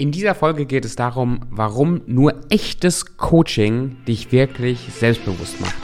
In 0.00 0.12
dieser 0.12 0.36
Folge 0.36 0.64
geht 0.64 0.84
es 0.84 0.94
darum, 0.94 1.40
warum 1.50 2.02
nur 2.06 2.32
echtes 2.50 3.16
Coaching 3.16 3.96
dich 4.06 4.30
wirklich 4.30 4.78
selbstbewusst 4.92 5.60
macht. 5.60 5.74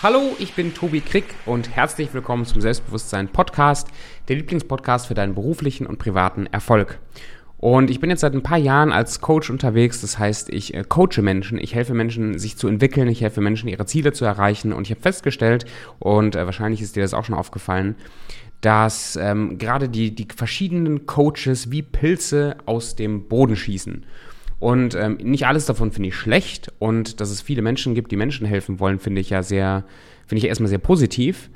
Hallo, 0.00 0.36
ich 0.38 0.54
bin 0.54 0.72
Tobi 0.74 1.00
Krick 1.00 1.34
und 1.44 1.74
herzlich 1.74 2.14
willkommen 2.14 2.44
zum 2.46 2.60
Selbstbewusstsein 2.60 3.26
Podcast, 3.26 3.88
der 4.28 4.36
Lieblingspodcast 4.36 5.08
für 5.08 5.14
deinen 5.14 5.34
beruflichen 5.34 5.88
und 5.88 5.98
privaten 5.98 6.46
Erfolg. 6.46 7.00
Und 7.62 7.90
ich 7.90 8.00
bin 8.00 8.10
jetzt 8.10 8.22
seit 8.22 8.34
ein 8.34 8.42
paar 8.42 8.58
Jahren 8.58 8.90
als 8.90 9.20
Coach 9.20 9.48
unterwegs. 9.48 10.00
Das 10.00 10.18
heißt, 10.18 10.52
ich 10.52 10.74
äh, 10.74 10.82
coache 10.82 11.22
Menschen, 11.22 11.58
ich 11.58 11.76
helfe 11.76 11.94
Menschen, 11.94 12.36
sich 12.36 12.56
zu 12.56 12.66
entwickeln, 12.66 13.06
ich 13.06 13.20
helfe 13.20 13.40
Menschen, 13.40 13.68
ihre 13.68 13.86
Ziele 13.86 14.12
zu 14.12 14.24
erreichen. 14.24 14.72
Und 14.72 14.88
ich 14.88 14.90
habe 14.90 15.00
festgestellt, 15.00 15.64
und 16.00 16.34
äh, 16.34 16.44
wahrscheinlich 16.44 16.82
ist 16.82 16.96
dir 16.96 17.04
das 17.04 17.14
auch 17.14 17.24
schon 17.24 17.36
aufgefallen, 17.36 17.94
dass 18.62 19.14
ähm, 19.14 19.58
gerade 19.58 19.88
die, 19.88 20.12
die 20.12 20.26
verschiedenen 20.34 21.06
Coaches 21.06 21.70
wie 21.70 21.82
Pilze 21.82 22.56
aus 22.66 22.96
dem 22.96 23.28
Boden 23.28 23.54
schießen. 23.54 24.06
Und 24.58 24.96
ähm, 24.96 25.18
nicht 25.22 25.46
alles 25.46 25.64
davon 25.64 25.92
finde 25.92 26.08
ich 26.08 26.16
schlecht. 26.16 26.72
Und 26.80 27.20
dass 27.20 27.30
es 27.30 27.42
viele 27.42 27.62
Menschen 27.62 27.94
gibt, 27.94 28.10
die 28.10 28.16
Menschen 28.16 28.44
helfen 28.44 28.80
wollen, 28.80 28.98
finde 28.98 29.20
ich 29.20 29.30
ja 29.30 29.44
sehr, 29.44 29.84
finde 30.26 30.38
ich 30.38 30.42
ja 30.42 30.48
erstmal 30.48 30.68
sehr 30.68 30.78
positiv. 30.78 31.48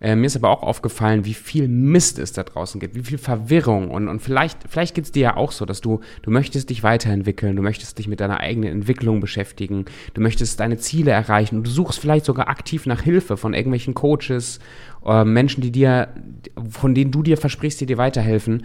Äh, 0.00 0.14
mir 0.14 0.26
ist 0.26 0.36
aber 0.36 0.50
auch 0.50 0.62
aufgefallen, 0.62 1.24
wie 1.24 1.34
viel 1.34 1.66
Mist 1.66 2.18
es 2.18 2.32
da 2.32 2.44
draußen 2.44 2.80
gibt, 2.80 2.94
wie 2.94 3.02
viel 3.02 3.18
Verwirrung. 3.18 3.90
Und, 3.90 4.08
und 4.08 4.20
vielleicht, 4.20 4.58
vielleicht 4.68 4.94
geht 4.94 5.04
es 5.04 5.12
dir 5.12 5.22
ja 5.22 5.36
auch 5.36 5.52
so, 5.52 5.64
dass 5.64 5.80
du, 5.80 6.00
du 6.22 6.30
möchtest 6.30 6.70
dich 6.70 6.82
weiterentwickeln, 6.82 7.56
du 7.56 7.62
möchtest 7.62 7.98
dich 7.98 8.06
mit 8.06 8.20
deiner 8.20 8.38
eigenen 8.38 8.70
Entwicklung 8.72 9.20
beschäftigen, 9.20 9.86
du 10.14 10.20
möchtest 10.20 10.60
deine 10.60 10.78
Ziele 10.78 11.10
erreichen 11.10 11.56
und 11.56 11.66
du 11.66 11.70
suchst 11.70 11.98
vielleicht 11.98 12.26
sogar 12.26 12.48
aktiv 12.48 12.86
nach 12.86 13.02
Hilfe 13.02 13.36
von 13.36 13.54
irgendwelchen 13.54 13.94
Coaches, 13.94 14.60
äh, 15.08 15.24
Menschen, 15.24 15.62
die 15.62 15.72
dir, 15.72 16.08
von 16.70 16.94
denen 16.94 17.10
du 17.10 17.22
dir 17.22 17.36
versprichst, 17.36 17.80
die 17.80 17.86
dir 17.86 17.98
weiterhelfen. 17.98 18.64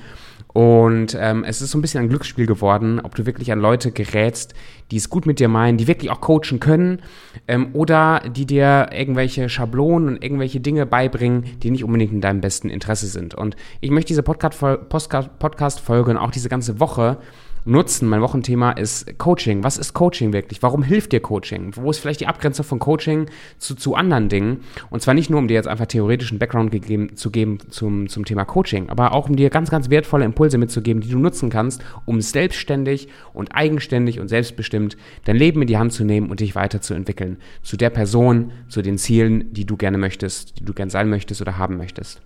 Und 0.53 1.17
ähm, 1.19 1.43
es 1.43 1.61
ist 1.61 1.71
so 1.71 1.79
ein 1.79 1.81
bisschen 1.81 2.01
ein 2.01 2.09
Glücksspiel 2.09 2.45
geworden, 2.45 2.99
ob 3.01 3.15
du 3.15 3.25
wirklich 3.25 3.51
an 3.51 3.59
Leute 3.59 3.91
gerätst, 3.91 4.53
die 4.91 4.97
es 4.97 5.09
gut 5.09 5.25
mit 5.25 5.39
dir 5.39 5.47
meinen, 5.47 5.77
die 5.77 5.87
wirklich 5.87 6.11
auch 6.11 6.21
coachen 6.21 6.59
können, 6.59 7.01
ähm, 7.47 7.69
oder 7.73 8.21
die 8.35 8.45
dir 8.45 8.89
irgendwelche 8.91 9.49
Schablonen 9.49 10.09
und 10.09 10.23
irgendwelche 10.23 10.59
Dinge 10.59 10.85
beibringen, 10.85 11.45
die 11.63 11.71
nicht 11.71 11.83
unbedingt 11.83 12.11
in 12.11 12.21
deinem 12.21 12.41
besten 12.41 12.69
Interesse 12.69 13.07
sind. 13.07 13.33
Und 13.33 13.55
ich 13.81 13.89
möchte 13.89 14.09
diese 14.09 14.21
Podcast-Folge 14.21 16.11
und 16.11 16.17
auch 16.17 16.31
diese 16.31 16.49
ganze 16.49 16.79
Woche 16.79 17.17
nutzen. 17.65 18.09
Mein 18.09 18.21
Wochenthema 18.21 18.71
ist 18.71 19.17
Coaching. 19.17 19.63
Was 19.63 19.77
ist 19.77 19.93
Coaching 19.93 20.33
wirklich? 20.33 20.61
Warum 20.61 20.83
hilft 20.83 21.11
dir 21.11 21.19
Coaching? 21.19 21.71
Wo 21.75 21.89
ist 21.89 21.99
vielleicht 21.99 22.21
die 22.21 22.27
Abgrenzung 22.27 22.65
von 22.65 22.79
Coaching 22.79 23.27
zu, 23.57 23.75
zu 23.75 23.95
anderen 23.95 24.29
Dingen? 24.29 24.61
Und 24.89 25.01
zwar 25.01 25.13
nicht 25.13 25.29
nur, 25.29 25.39
um 25.39 25.47
dir 25.47 25.55
jetzt 25.55 25.67
einfach 25.67 25.85
theoretischen 25.85 26.39
Background 26.39 26.71
gegeben, 26.71 27.15
zu 27.15 27.31
geben 27.31 27.59
zum, 27.69 28.09
zum 28.09 28.25
Thema 28.25 28.45
Coaching, 28.45 28.89
aber 28.89 29.13
auch 29.13 29.29
um 29.29 29.35
dir 29.35 29.49
ganz, 29.49 29.69
ganz 29.69 29.89
wertvolle 29.89 30.25
Impulse 30.25 30.57
mitzugeben, 30.57 31.01
die 31.01 31.09
du 31.09 31.19
nutzen 31.19 31.49
kannst, 31.49 31.81
um 32.05 32.21
selbstständig 32.21 33.07
und 33.33 33.55
eigenständig 33.55 34.19
und 34.19 34.27
selbstbestimmt 34.27 34.97
dein 35.25 35.35
Leben 35.35 35.61
in 35.61 35.67
die 35.67 35.77
Hand 35.77 35.93
zu 35.93 36.03
nehmen 36.03 36.29
und 36.29 36.39
dich 36.39 36.55
weiterzuentwickeln. 36.55 37.37
Zu 37.61 37.77
der 37.77 37.89
Person, 37.89 38.51
zu 38.67 38.81
den 38.81 38.97
Zielen, 38.97 39.53
die 39.53 39.65
du 39.65 39.77
gerne 39.77 39.97
möchtest, 39.97 40.59
die 40.59 40.65
du 40.65 40.73
gerne 40.73 40.91
sein 40.91 41.09
möchtest 41.09 41.41
oder 41.41 41.57
haben 41.57 41.77
möchtest. 41.77 42.21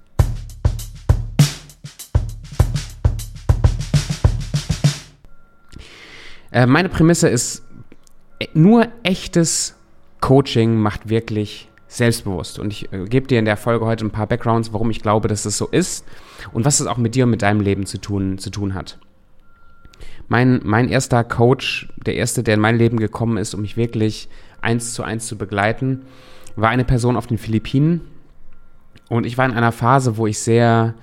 Äh, 6.51 6.65
meine 6.65 6.89
Prämisse 6.89 7.29
ist, 7.29 7.63
nur 8.53 8.87
echtes 9.03 9.75
Coaching 10.21 10.77
macht 10.77 11.09
wirklich 11.09 11.69
selbstbewusst. 11.87 12.59
Und 12.59 12.71
ich 12.71 12.91
äh, 12.91 13.05
gebe 13.05 13.27
dir 13.27 13.39
in 13.39 13.45
der 13.45 13.57
Folge 13.57 13.85
heute 13.85 14.05
ein 14.05 14.11
paar 14.11 14.27
Backgrounds, 14.27 14.73
warum 14.73 14.89
ich 14.89 15.01
glaube, 15.01 15.27
dass 15.27 15.45
es 15.45 15.57
so 15.57 15.67
ist 15.67 16.05
und 16.53 16.65
was 16.65 16.79
es 16.79 16.87
auch 16.87 16.97
mit 16.97 17.15
dir 17.15 17.25
und 17.25 17.31
mit 17.31 17.41
deinem 17.41 17.61
Leben 17.61 17.85
zu 17.85 17.97
tun, 17.97 18.37
zu 18.37 18.49
tun 18.49 18.73
hat. 18.73 18.99
Mein, 20.27 20.59
mein 20.63 20.89
erster 20.89 21.23
Coach, 21.23 21.87
der 22.05 22.15
erste, 22.15 22.43
der 22.43 22.55
in 22.55 22.59
mein 22.59 22.77
Leben 22.77 22.99
gekommen 22.99 23.37
ist, 23.37 23.53
um 23.55 23.61
mich 23.61 23.77
wirklich 23.77 24.27
eins 24.61 24.93
zu 24.93 25.03
eins 25.03 25.27
zu 25.27 25.37
begleiten, 25.37 26.05
war 26.55 26.69
eine 26.69 26.83
Person 26.83 27.15
auf 27.15 27.27
den 27.27 27.37
Philippinen. 27.37 28.01
Und 29.09 29.25
ich 29.25 29.37
war 29.37 29.45
in 29.45 29.53
einer 29.53 29.71
Phase, 29.71 30.17
wo 30.17 30.27
ich 30.27 30.39
sehr 30.39 30.95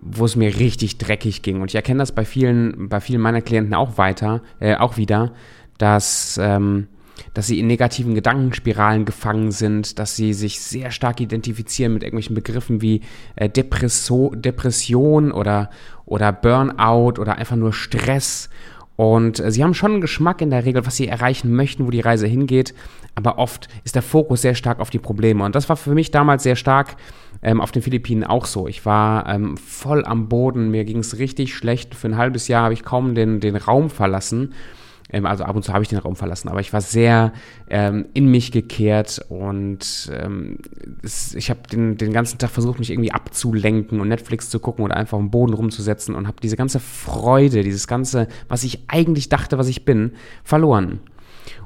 wo 0.00 0.24
es 0.24 0.36
mir 0.36 0.58
richtig 0.58 0.98
dreckig 0.98 1.42
ging. 1.42 1.60
Und 1.60 1.70
ich 1.70 1.74
erkenne 1.74 1.98
das 1.98 2.12
bei 2.12 2.24
vielen, 2.24 2.88
bei 2.88 3.00
vielen 3.00 3.20
meiner 3.20 3.40
Klienten 3.40 3.74
auch 3.74 3.98
weiter, 3.98 4.42
äh, 4.60 4.76
auch 4.76 4.96
wieder, 4.96 5.32
dass, 5.78 6.38
ähm, 6.42 6.88
dass 7.34 7.46
sie 7.46 7.58
in 7.58 7.66
negativen 7.66 8.14
Gedankenspiralen 8.14 9.04
gefangen 9.04 9.50
sind, 9.50 9.98
dass 9.98 10.16
sie 10.16 10.32
sich 10.34 10.60
sehr 10.60 10.90
stark 10.90 11.20
identifizieren 11.20 11.94
mit 11.94 12.02
irgendwelchen 12.02 12.34
Begriffen 12.34 12.80
wie 12.80 13.00
äh, 13.36 13.48
Depresso 13.48 14.32
Depression 14.34 15.32
oder, 15.32 15.70
oder 16.06 16.32
Burnout 16.32 17.20
oder 17.20 17.36
einfach 17.36 17.56
nur 17.56 17.72
Stress. 17.72 18.48
Und 18.96 19.38
äh, 19.38 19.52
sie 19.52 19.62
haben 19.62 19.74
schon 19.74 19.92
einen 19.92 20.00
Geschmack 20.00 20.40
in 20.40 20.50
der 20.50 20.64
Regel, 20.64 20.84
was 20.84 20.96
sie 20.96 21.06
erreichen 21.06 21.54
möchten, 21.54 21.86
wo 21.86 21.90
die 21.90 22.00
Reise 22.00 22.26
hingeht, 22.26 22.74
aber 23.14 23.38
oft 23.38 23.68
ist 23.84 23.94
der 23.94 24.02
Fokus 24.02 24.42
sehr 24.42 24.54
stark 24.54 24.80
auf 24.80 24.90
die 24.90 24.98
Probleme. 24.98 25.44
Und 25.44 25.54
das 25.54 25.68
war 25.68 25.76
für 25.76 25.94
mich 25.94 26.10
damals 26.10 26.42
sehr 26.42 26.56
stark 26.56 26.96
ähm, 27.42 27.60
auf 27.60 27.72
den 27.72 27.82
Philippinen 27.82 28.24
auch 28.24 28.46
so. 28.46 28.68
Ich 28.68 28.84
war 28.84 29.28
ähm, 29.28 29.56
voll 29.56 30.04
am 30.04 30.28
Boden, 30.28 30.70
mir 30.70 30.84
ging 30.84 30.98
es 30.98 31.18
richtig 31.18 31.54
schlecht. 31.54 31.94
Für 31.94 32.08
ein 32.08 32.16
halbes 32.16 32.48
Jahr 32.48 32.64
habe 32.64 32.74
ich 32.74 32.82
kaum 32.82 33.14
den, 33.14 33.40
den 33.40 33.56
Raum 33.56 33.90
verlassen. 33.90 34.54
Ähm, 35.10 35.26
also 35.26 35.44
ab 35.44 35.56
und 35.56 35.62
zu 35.62 35.72
habe 35.72 35.82
ich 35.82 35.88
den 35.88 35.98
Raum 35.98 36.16
verlassen, 36.16 36.48
aber 36.48 36.60
ich 36.60 36.72
war 36.72 36.80
sehr 36.80 37.32
ähm, 37.70 38.06
in 38.14 38.30
mich 38.30 38.52
gekehrt 38.52 39.24
und 39.28 40.10
ähm, 40.12 40.58
es, 41.02 41.34
ich 41.34 41.50
habe 41.50 41.60
den, 41.70 41.96
den 41.96 42.12
ganzen 42.12 42.38
Tag 42.38 42.50
versucht, 42.50 42.78
mich 42.78 42.90
irgendwie 42.90 43.12
abzulenken 43.12 44.00
und 44.00 44.08
Netflix 44.08 44.50
zu 44.50 44.60
gucken 44.60 44.84
oder 44.84 44.96
einfach 44.96 45.18
am 45.18 45.30
Boden 45.30 45.54
rumzusetzen 45.54 46.14
und 46.14 46.26
habe 46.26 46.38
diese 46.42 46.56
ganze 46.56 46.80
Freude, 46.80 47.62
dieses 47.62 47.86
ganze, 47.86 48.28
was 48.48 48.64
ich 48.64 48.84
eigentlich 48.88 49.28
dachte, 49.28 49.56
was 49.58 49.68
ich 49.68 49.84
bin, 49.84 50.12
verloren. 50.44 51.00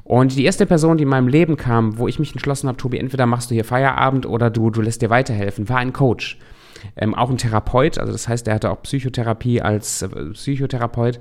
Und 0.03 0.35
die 0.35 0.45
erste 0.45 0.65
Person, 0.65 0.97
die 0.97 1.03
in 1.03 1.09
meinem 1.09 1.27
Leben 1.27 1.57
kam, 1.57 1.97
wo 1.97 2.07
ich 2.07 2.19
mich 2.19 2.33
entschlossen 2.33 2.67
habe, 2.67 2.77
Tobi, 2.77 2.97
entweder 2.97 3.25
machst 3.25 3.49
du 3.49 3.55
hier 3.55 3.65
Feierabend 3.65 4.25
oder 4.25 4.49
du, 4.49 4.69
du 4.69 4.81
lässt 4.81 5.01
dir 5.01 5.09
weiterhelfen, 5.09 5.69
war 5.69 5.77
ein 5.77 5.93
Coach. 5.93 6.37
Ähm, 6.97 7.15
auch 7.15 7.29
ein 7.29 7.37
Therapeut, 7.37 7.97
also 7.97 8.11
das 8.11 8.27
heißt, 8.27 8.47
er 8.47 8.55
hatte 8.55 8.69
auch 8.69 8.81
Psychotherapie 8.81 9.61
als 9.61 10.01
äh, 10.01 10.09
Psychotherapeut 10.33 11.19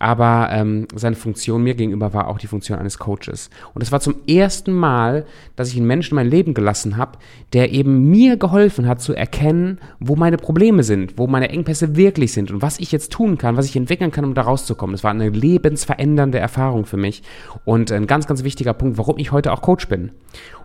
aber 0.00 0.48
ähm, 0.50 0.88
seine 0.94 1.14
Funktion 1.14 1.62
mir 1.62 1.74
gegenüber 1.74 2.14
war 2.14 2.28
auch 2.28 2.38
die 2.38 2.46
Funktion 2.46 2.78
eines 2.78 2.98
Coaches. 2.98 3.50
Und 3.74 3.82
es 3.82 3.92
war 3.92 4.00
zum 4.00 4.14
ersten 4.26 4.72
Mal, 4.72 5.26
dass 5.56 5.68
ich 5.68 5.76
einen 5.76 5.86
Menschen 5.86 6.14
in 6.14 6.16
mein 6.16 6.30
Leben 6.30 6.54
gelassen 6.54 6.96
habe, 6.96 7.18
der 7.52 7.70
eben 7.70 8.10
mir 8.10 8.38
geholfen 8.38 8.88
hat 8.88 9.02
zu 9.02 9.14
erkennen, 9.14 9.78
wo 10.00 10.16
meine 10.16 10.38
Probleme 10.38 10.84
sind, 10.84 11.18
wo 11.18 11.26
meine 11.26 11.50
Engpässe 11.50 11.96
wirklich 11.96 12.32
sind 12.32 12.50
und 12.50 12.62
was 12.62 12.80
ich 12.80 12.92
jetzt 12.92 13.12
tun 13.12 13.36
kann, 13.36 13.58
was 13.58 13.66
ich 13.66 13.76
entwickeln 13.76 14.10
kann, 14.10 14.24
um 14.24 14.34
da 14.34 14.42
rauszukommen. 14.42 14.94
Das 14.94 15.04
war 15.04 15.10
eine 15.10 15.28
lebensverändernde 15.28 16.38
Erfahrung 16.38 16.86
für 16.86 16.96
mich 16.96 17.22
und 17.66 17.92
ein 17.92 18.06
ganz, 18.06 18.26
ganz 18.26 18.42
wichtiger 18.42 18.72
Punkt, 18.72 18.96
warum 18.96 19.18
ich 19.18 19.32
heute 19.32 19.52
auch 19.52 19.60
Coach 19.60 19.86
bin. 19.86 20.12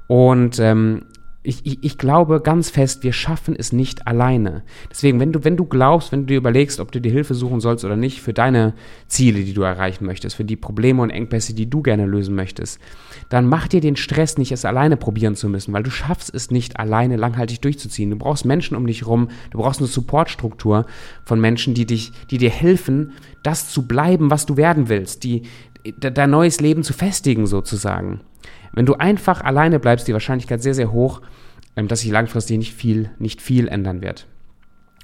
Und 0.08 0.60
ähm, 0.60 1.02
ich, 1.46 1.66
ich, 1.66 1.78
ich 1.82 1.98
glaube 1.98 2.42
ganz 2.42 2.70
fest, 2.70 3.04
wir 3.04 3.14
schaffen 3.14 3.56
es 3.58 3.72
nicht 3.72 4.08
alleine. 4.08 4.64
Deswegen, 4.90 5.20
wenn 5.20 5.32
du, 5.32 5.44
wenn 5.44 5.58
du 5.58 5.66
glaubst, 5.66 6.12
wenn 6.12 6.22
du 6.22 6.26
dir 6.28 6.38
überlegst, 6.38 6.80
ob 6.80 6.92
du 6.92 7.00
dir 7.00 7.12
Hilfe 7.12 7.36
suchen 7.36 7.60
sollst 7.60 7.86
oder 7.86 7.96
nicht 7.96 8.22
für 8.22 8.34
deine 8.34 8.74
Ziele, 9.08 9.44
die 9.44 9.54
du 9.54 9.62
erreichen 9.62 10.06
möchtest, 10.06 10.36
für 10.36 10.44
die 10.44 10.56
Probleme 10.56 11.02
und 11.02 11.10
Engpässe, 11.10 11.54
die 11.54 11.70
du 11.70 11.82
gerne 11.82 12.06
lösen 12.06 12.36
möchtest, 12.36 12.80
dann 13.30 13.48
mach 13.48 13.68
dir 13.68 13.82
den 13.82 13.96
Stress 13.96 14.38
nicht, 14.38 14.52
es 14.52 14.66
alleine 14.66 14.98
probieren 14.98 15.36
zu 15.36 15.48
müssen, 15.48 15.74
weil 15.74 15.84
du 15.84 15.92
schaffst 15.92 16.34
es 16.34 16.52
nicht 16.52 16.80
alleine 16.80 17.16
langhaltig 17.16 17.62
durchzuziehen. 17.62 18.10
Du 18.10 18.18
brauchst 18.18 18.46
Menschen 18.46 18.76
um 18.76 18.88
dich 18.88 19.06
rum, 19.06 19.30
du 19.52 19.60
brauchst 19.60 19.80
eine 19.80 19.88
Supportstruktur 19.88 20.86
von 21.24 21.40
Menschen, 21.40 21.74
die 21.74 21.86
dich, 21.86 22.12
die 22.32 22.38
dir 22.38 22.50
helfen, 22.50 23.14
das 23.44 23.70
zu 23.70 23.88
bleiben, 23.88 24.32
was 24.32 24.46
du 24.46 24.58
werden 24.58 24.90
willst, 24.90 25.24
die, 25.24 25.44
dein 26.00 26.32
neues 26.32 26.62
Leben 26.62 26.84
zu 26.84 26.94
festigen 26.94 27.46
sozusagen. 27.46 28.22
Wenn 28.76 28.86
du 28.86 28.96
einfach 28.96 29.42
alleine 29.42 29.80
bleibst, 29.80 30.08
die 30.08 30.14
Wahrscheinlichkeit 30.14 30.62
sehr, 30.62 30.76
sehr 30.76 30.92
hoch, 30.92 31.22
ähm, 31.76 31.88
dass 31.88 32.02
sich 32.02 32.12
langfristig 32.12 32.58
nicht 32.58 32.74
viel, 32.74 33.10
nicht 33.18 33.42
viel 33.42 33.68
ändern 33.68 34.02
wird. 34.02 34.28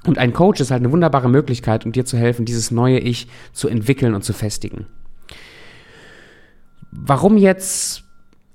Und 0.04 0.18
ein 0.18 0.32
Coach 0.32 0.60
ist 0.60 0.70
halt 0.70 0.82
eine 0.82 0.92
wunderbare 0.92 1.28
Möglichkeit, 1.28 1.86
um 1.86 1.92
dir 1.92 2.04
zu 2.04 2.16
helfen, 2.16 2.44
dieses 2.44 2.70
neue 2.70 2.98
Ich 2.98 3.28
zu 3.52 3.68
entwickeln 3.68 4.14
und 4.14 4.22
zu 4.22 4.32
festigen. 4.32 4.86
Warum 6.90 7.36
jetzt 7.36 8.04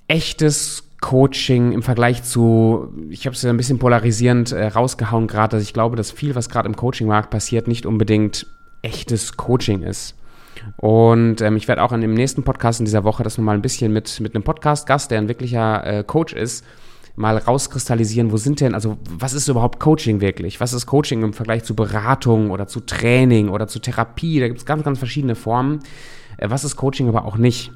echtes 0.07 0.83
Coaching 0.99 1.71
im 1.71 1.83
Vergleich 1.83 2.23
zu, 2.23 2.93
ich 3.09 3.25
habe 3.25 3.35
es 3.35 3.41
ja 3.41 3.49
ein 3.49 3.57
bisschen 3.57 3.79
polarisierend 3.79 4.51
äh, 4.51 4.67
rausgehauen 4.67 5.27
gerade, 5.27 5.55
dass 5.55 5.63
ich 5.63 5.73
glaube, 5.73 5.95
dass 5.95 6.11
viel, 6.11 6.35
was 6.35 6.49
gerade 6.49 6.67
im 6.67 6.75
Coaching-Markt 6.75 7.29
passiert, 7.29 7.67
nicht 7.67 7.85
unbedingt 7.85 8.45
echtes 8.81 9.37
Coaching 9.37 9.83
ist. 9.83 10.16
Und 10.77 11.41
ähm, 11.41 11.55
ich 11.55 11.67
werde 11.67 11.83
auch 11.83 11.91
in 11.91 12.01
dem 12.01 12.13
nächsten 12.13 12.43
Podcast 12.43 12.79
in 12.79 12.85
dieser 12.85 13.03
Woche 13.03 13.23
das 13.23 13.37
nochmal 13.37 13.55
ein 13.55 13.61
bisschen 13.61 13.91
mit, 13.93 14.19
mit 14.19 14.35
einem 14.35 14.43
Podcast-Gast, 14.43 15.11
der 15.11 15.19
ein 15.19 15.27
wirklicher 15.27 15.85
äh, 15.85 16.03
Coach 16.03 16.33
ist, 16.33 16.65
mal 17.15 17.37
rauskristallisieren, 17.37 18.31
wo 18.31 18.37
sind 18.37 18.61
denn, 18.61 18.75
also 18.75 18.97
was 19.09 19.33
ist 19.33 19.47
überhaupt 19.47 19.79
Coaching 19.79 20.21
wirklich? 20.21 20.59
Was 20.59 20.73
ist 20.73 20.85
Coaching 20.85 21.23
im 21.23 21.33
Vergleich 21.33 21.63
zu 21.63 21.75
Beratung 21.75 22.51
oder 22.51 22.67
zu 22.67 22.79
Training 22.79 23.49
oder 23.49 23.67
zu 23.67 23.79
Therapie? 23.79 24.39
Da 24.39 24.47
gibt 24.47 24.59
es 24.59 24.65
ganz, 24.65 24.83
ganz 24.83 24.99
verschiedene 24.99 25.35
Formen. 25.35 25.79
Äh, 26.37 26.49
was 26.49 26.63
ist 26.63 26.75
Coaching 26.75 27.09
aber 27.09 27.25
auch 27.25 27.37
nicht? 27.37 27.71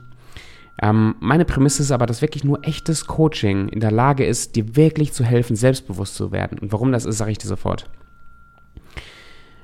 Ähm, 0.81 1.15
meine 1.19 1.45
Prämisse 1.45 1.83
ist 1.83 1.91
aber, 1.91 2.05
dass 2.05 2.21
wirklich 2.21 2.43
nur 2.43 2.65
echtes 2.65 3.05
Coaching 3.05 3.67
in 3.69 3.79
der 3.79 3.91
Lage 3.91 4.25
ist, 4.25 4.55
dir 4.55 4.75
wirklich 4.75 5.13
zu 5.13 5.23
helfen, 5.23 5.55
selbstbewusst 5.55 6.15
zu 6.15 6.31
werden. 6.31 6.59
Und 6.59 6.71
warum 6.71 6.91
das 6.91 7.05
ist, 7.05 7.17
sage 7.17 7.31
ich 7.31 7.37
dir 7.37 7.47
sofort. 7.47 7.89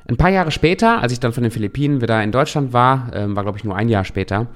Ein 0.08 0.18
paar 0.18 0.30
Jahre 0.30 0.52
später, 0.52 1.02
als 1.02 1.12
ich 1.12 1.20
dann 1.20 1.34
von 1.34 1.44
den 1.44 1.52
Philippinen 1.52 2.02
wieder 2.02 2.24
in 2.24 2.32
Deutschland 2.32 2.74
war, 2.74 3.12
ähm, 3.14 3.36
war 3.36 3.44
glaube 3.44 3.58
ich 3.58 3.64
nur 3.64 3.76
ein 3.76 3.90
Jahr 3.90 4.06
später, 4.06 4.48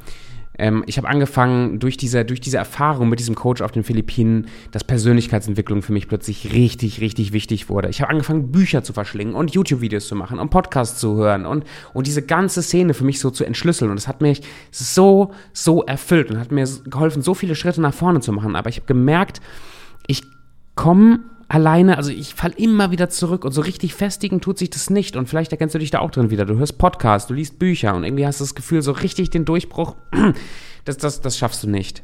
ähm, 0.58 0.84
ich 0.86 0.98
habe 0.98 1.08
angefangen, 1.08 1.80
durch 1.80 1.98
diese, 1.98 2.26
durch 2.26 2.42
diese 2.42 2.58
Erfahrung 2.58 3.10
mit 3.10 3.20
diesem 3.20 3.36
Coach 3.36 3.62
auf 3.62 3.72
den 3.72 3.84
Philippinen, 3.84 4.48
dass 4.72 4.84
Persönlichkeitsentwicklung 4.84 5.82
für 5.82 5.92
mich 5.92 6.08
plötzlich 6.08 6.54
richtig, 6.54 7.02
richtig 7.02 7.34
wichtig 7.34 7.70
wurde. 7.70 7.90
Ich 7.90 8.02
habe 8.02 8.12
angefangen, 8.12 8.52
Bücher 8.52 8.84
zu 8.84 8.94
verschlingen 8.94 9.34
und 9.34 9.52
YouTube-Videos 9.52 10.08
zu 10.08 10.16
machen 10.16 10.40
und 10.40 10.50
Podcasts 10.50 11.00
zu 11.00 11.16
hören 11.16 11.46
und, 11.46 11.66
und 11.94 12.06
diese 12.06 12.22
ganze 12.22 12.62
Szene 12.62 12.94
für 12.94 13.06
mich 13.06 13.20
so 13.20 13.32
zu 13.32 13.44
entschlüsseln. 13.44 13.90
Und 13.90 13.98
es 13.98 14.08
hat 14.08 14.22
mich 14.22 14.42
so, 14.72 15.32
so 15.54 15.84
erfüllt 15.84 16.30
und 16.30 16.40
hat 16.40 16.52
mir 16.52 16.68
geholfen, 16.86 17.22
so 17.22 17.34
viele 17.34 17.56
Schritte 17.56 17.82
nach 17.82 17.94
vorne 17.94 18.20
zu 18.20 18.32
machen. 18.32 18.56
Aber 18.56 18.70
ich 18.70 18.78
habe 18.78 18.88
gemerkt, 18.88 19.42
ich 20.06 20.24
komme 20.76 21.22
alleine, 21.52 21.98
also 21.98 22.12
ich 22.12 22.34
falle 22.34 22.54
immer 22.56 22.92
wieder 22.92 23.10
zurück 23.10 23.44
und 23.44 23.52
so 23.52 23.60
richtig 23.60 23.94
festigen 23.94 24.40
tut 24.40 24.58
sich 24.58 24.70
das 24.70 24.90
nicht. 24.90 25.18
Und 25.18 25.28
vielleicht 25.28 25.52
erkennst 25.52 25.76
du 25.76 25.80
dich 25.80 25.92
da 25.92 26.00
auch 26.00 26.10
drin 26.10 26.30
wieder. 26.30 26.46
Du 26.46 26.58
hörst 26.58 26.78
Podcasts, 26.78 27.28
du 27.28 27.34
liest 27.34 27.60
Bücher 27.60 27.94
und 27.94 28.06
irgendwie 28.06 28.26
hast 28.26 28.40
du 28.40 28.46
das 28.46 28.56
Gefühl, 28.56 28.82
so 28.82 28.94
richtig 28.94 29.32
den 29.32 29.44
Durchbruch, 29.44 29.96
das, 30.86 30.98
das, 30.98 31.20
das 31.20 31.38
schaffst 31.38 31.64
du 31.64 31.70
nicht. 31.70 32.04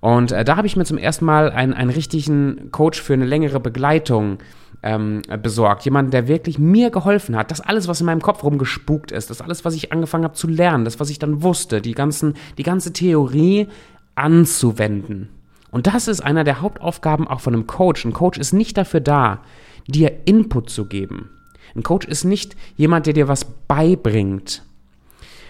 Und 0.00 0.32
äh, 0.32 0.44
da 0.44 0.56
habe 0.56 0.66
ich 0.66 0.74
mir 0.74 0.84
zum 0.84 0.98
ersten 0.98 1.24
Mal 1.24 1.52
einen, 1.52 1.74
einen 1.74 1.90
richtigen 1.90 2.72
Coach 2.72 3.00
für 3.00 3.12
eine 3.12 3.24
längere 3.24 3.60
Begleitung 3.60 4.38
ähm, 4.82 5.22
besorgt. 5.40 5.84
Jemand, 5.84 6.12
der 6.12 6.26
wirklich 6.26 6.58
mir 6.58 6.90
geholfen 6.90 7.36
hat, 7.36 7.52
dass 7.52 7.60
alles, 7.60 7.86
was 7.86 8.00
in 8.00 8.06
meinem 8.06 8.20
Kopf 8.20 8.42
rumgespukt 8.42 9.12
ist, 9.12 9.30
das 9.30 9.40
alles, 9.40 9.64
was 9.64 9.76
ich 9.76 9.92
angefangen 9.92 10.24
habe 10.24 10.34
zu 10.34 10.48
lernen, 10.48 10.84
das, 10.84 10.98
was 10.98 11.08
ich 11.08 11.20
dann 11.20 11.44
wusste, 11.44 11.80
die, 11.80 11.94
ganzen, 11.94 12.34
die 12.58 12.64
ganze 12.64 12.92
Theorie 12.92 13.68
anzuwenden. 14.16 15.28
Und 15.72 15.88
das 15.88 16.06
ist 16.06 16.20
einer 16.20 16.44
der 16.44 16.60
Hauptaufgaben 16.60 17.26
auch 17.26 17.40
von 17.40 17.54
einem 17.54 17.66
Coach. 17.66 18.04
Ein 18.04 18.12
Coach 18.12 18.38
ist 18.38 18.52
nicht 18.52 18.76
dafür 18.76 19.00
da, 19.00 19.40
dir 19.88 20.26
Input 20.26 20.70
zu 20.70 20.84
geben. 20.84 21.30
Ein 21.74 21.82
Coach 21.82 22.06
ist 22.06 22.24
nicht 22.24 22.54
jemand, 22.76 23.06
der 23.06 23.14
dir 23.14 23.26
was 23.26 23.44
beibringt. 23.44 24.62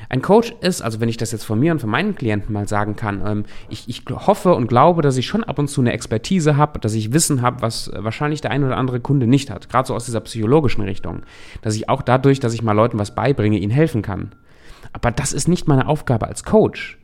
Ein 0.08 0.22
Coach 0.22 0.54
ist, 0.60 0.82
also 0.82 1.00
wenn 1.00 1.08
ich 1.08 1.16
das 1.16 1.32
jetzt 1.32 1.44
von 1.44 1.58
mir 1.58 1.72
und 1.72 1.80
von 1.80 1.90
meinen 1.90 2.14
Klienten 2.14 2.52
mal 2.52 2.68
sagen 2.68 2.96
kann, 2.96 3.22
ähm, 3.26 3.44
ich, 3.68 3.88
ich 3.88 4.04
hoffe 4.10 4.54
und 4.54 4.68
glaube, 4.68 5.02
dass 5.02 5.16
ich 5.16 5.26
schon 5.26 5.42
ab 5.42 5.58
und 5.58 5.68
zu 5.68 5.80
eine 5.80 5.92
Expertise 5.92 6.56
habe, 6.56 6.78
dass 6.78 6.92
ich 6.92 7.12
Wissen 7.12 7.40
habe, 7.40 7.62
was 7.62 7.90
wahrscheinlich 7.94 8.42
der 8.42 8.50
ein 8.50 8.62
oder 8.62 8.76
andere 8.76 9.00
Kunde 9.00 9.26
nicht 9.26 9.50
hat, 9.50 9.70
gerade 9.70 9.88
so 9.88 9.94
aus 9.94 10.04
dieser 10.04 10.20
psychologischen 10.20 10.82
Richtung, 10.82 11.22
dass 11.62 11.74
ich 11.74 11.88
auch 11.88 12.02
dadurch, 12.02 12.40
dass 12.40 12.52
ich 12.52 12.62
mal 12.62 12.72
Leuten 12.72 12.98
was 12.98 13.14
beibringe, 13.14 13.58
ihnen 13.58 13.72
helfen 13.72 14.02
kann. 14.02 14.32
Aber 14.92 15.10
das 15.10 15.32
ist 15.32 15.48
nicht 15.48 15.66
meine 15.66 15.88
Aufgabe 15.88 16.28
als 16.28 16.44
Coach. 16.44 16.98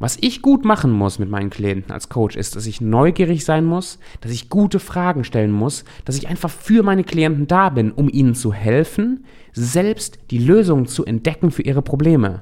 Was 0.00 0.16
ich 0.22 0.40
gut 0.40 0.64
machen 0.64 0.90
muss 0.90 1.18
mit 1.18 1.28
meinen 1.28 1.50
Klienten 1.50 1.92
als 1.92 2.08
Coach 2.08 2.34
ist, 2.34 2.56
dass 2.56 2.64
ich 2.64 2.80
neugierig 2.80 3.44
sein 3.44 3.66
muss, 3.66 3.98
dass 4.22 4.32
ich 4.32 4.48
gute 4.48 4.80
Fragen 4.80 5.24
stellen 5.24 5.52
muss, 5.52 5.84
dass 6.06 6.16
ich 6.16 6.26
einfach 6.26 6.48
für 6.48 6.82
meine 6.82 7.04
Klienten 7.04 7.46
da 7.46 7.68
bin, 7.68 7.92
um 7.92 8.08
ihnen 8.08 8.34
zu 8.34 8.50
helfen, 8.50 9.26
selbst 9.52 10.18
die 10.30 10.38
Lösungen 10.38 10.86
zu 10.86 11.04
entdecken 11.04 11.50
für 11.50 11.60
ihre 11.60 11.82
Probleme. 11.82 12.40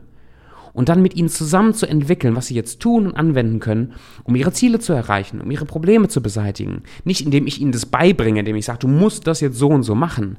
Und 0.73 0.89
dann 0.89 1.03
mit 1.03 1.17
ihnen 1.17 1.29
zusammen 1.29 1.75
zu 1.75 1.87
entwickeln, 1.87 2.37
was 2.37 2.47
sie 2.47 2.55
jetzt 2.55 2.79
tun 2.79 3.09
und 3.09 3.17
anwenden 3.17 3.59
können, 3.59 3.95
um 4.23 4.37
ihre 4.37 4.53
Ziele 4.53 4.79
zu 4.79 4.93
erreichen, 4.93 5.41
um 5.41 5.51
ihre 5.51 5.65
Probleme 5.65 6.07
zu 6.07 6.23
beseitigen. 6.23 6.85
Nicht 7.03 7.23
indem 7.23 7.49
ich 7.49 7.61
ihnen 7.61 7.73
das 7.73 7.87
beibringe, 7.87 8.39
indem 8.39 8.55
ich 8.55 8.67
sage, 8.67 8.79
du 8.79 8.89
musst 8.89 9.27
das 9.27 9.41
jetzt 9.41 9.59
so 9.59 9.67
und 9.67 9.83
so 9.83 9.97
machen, 9.97 10.37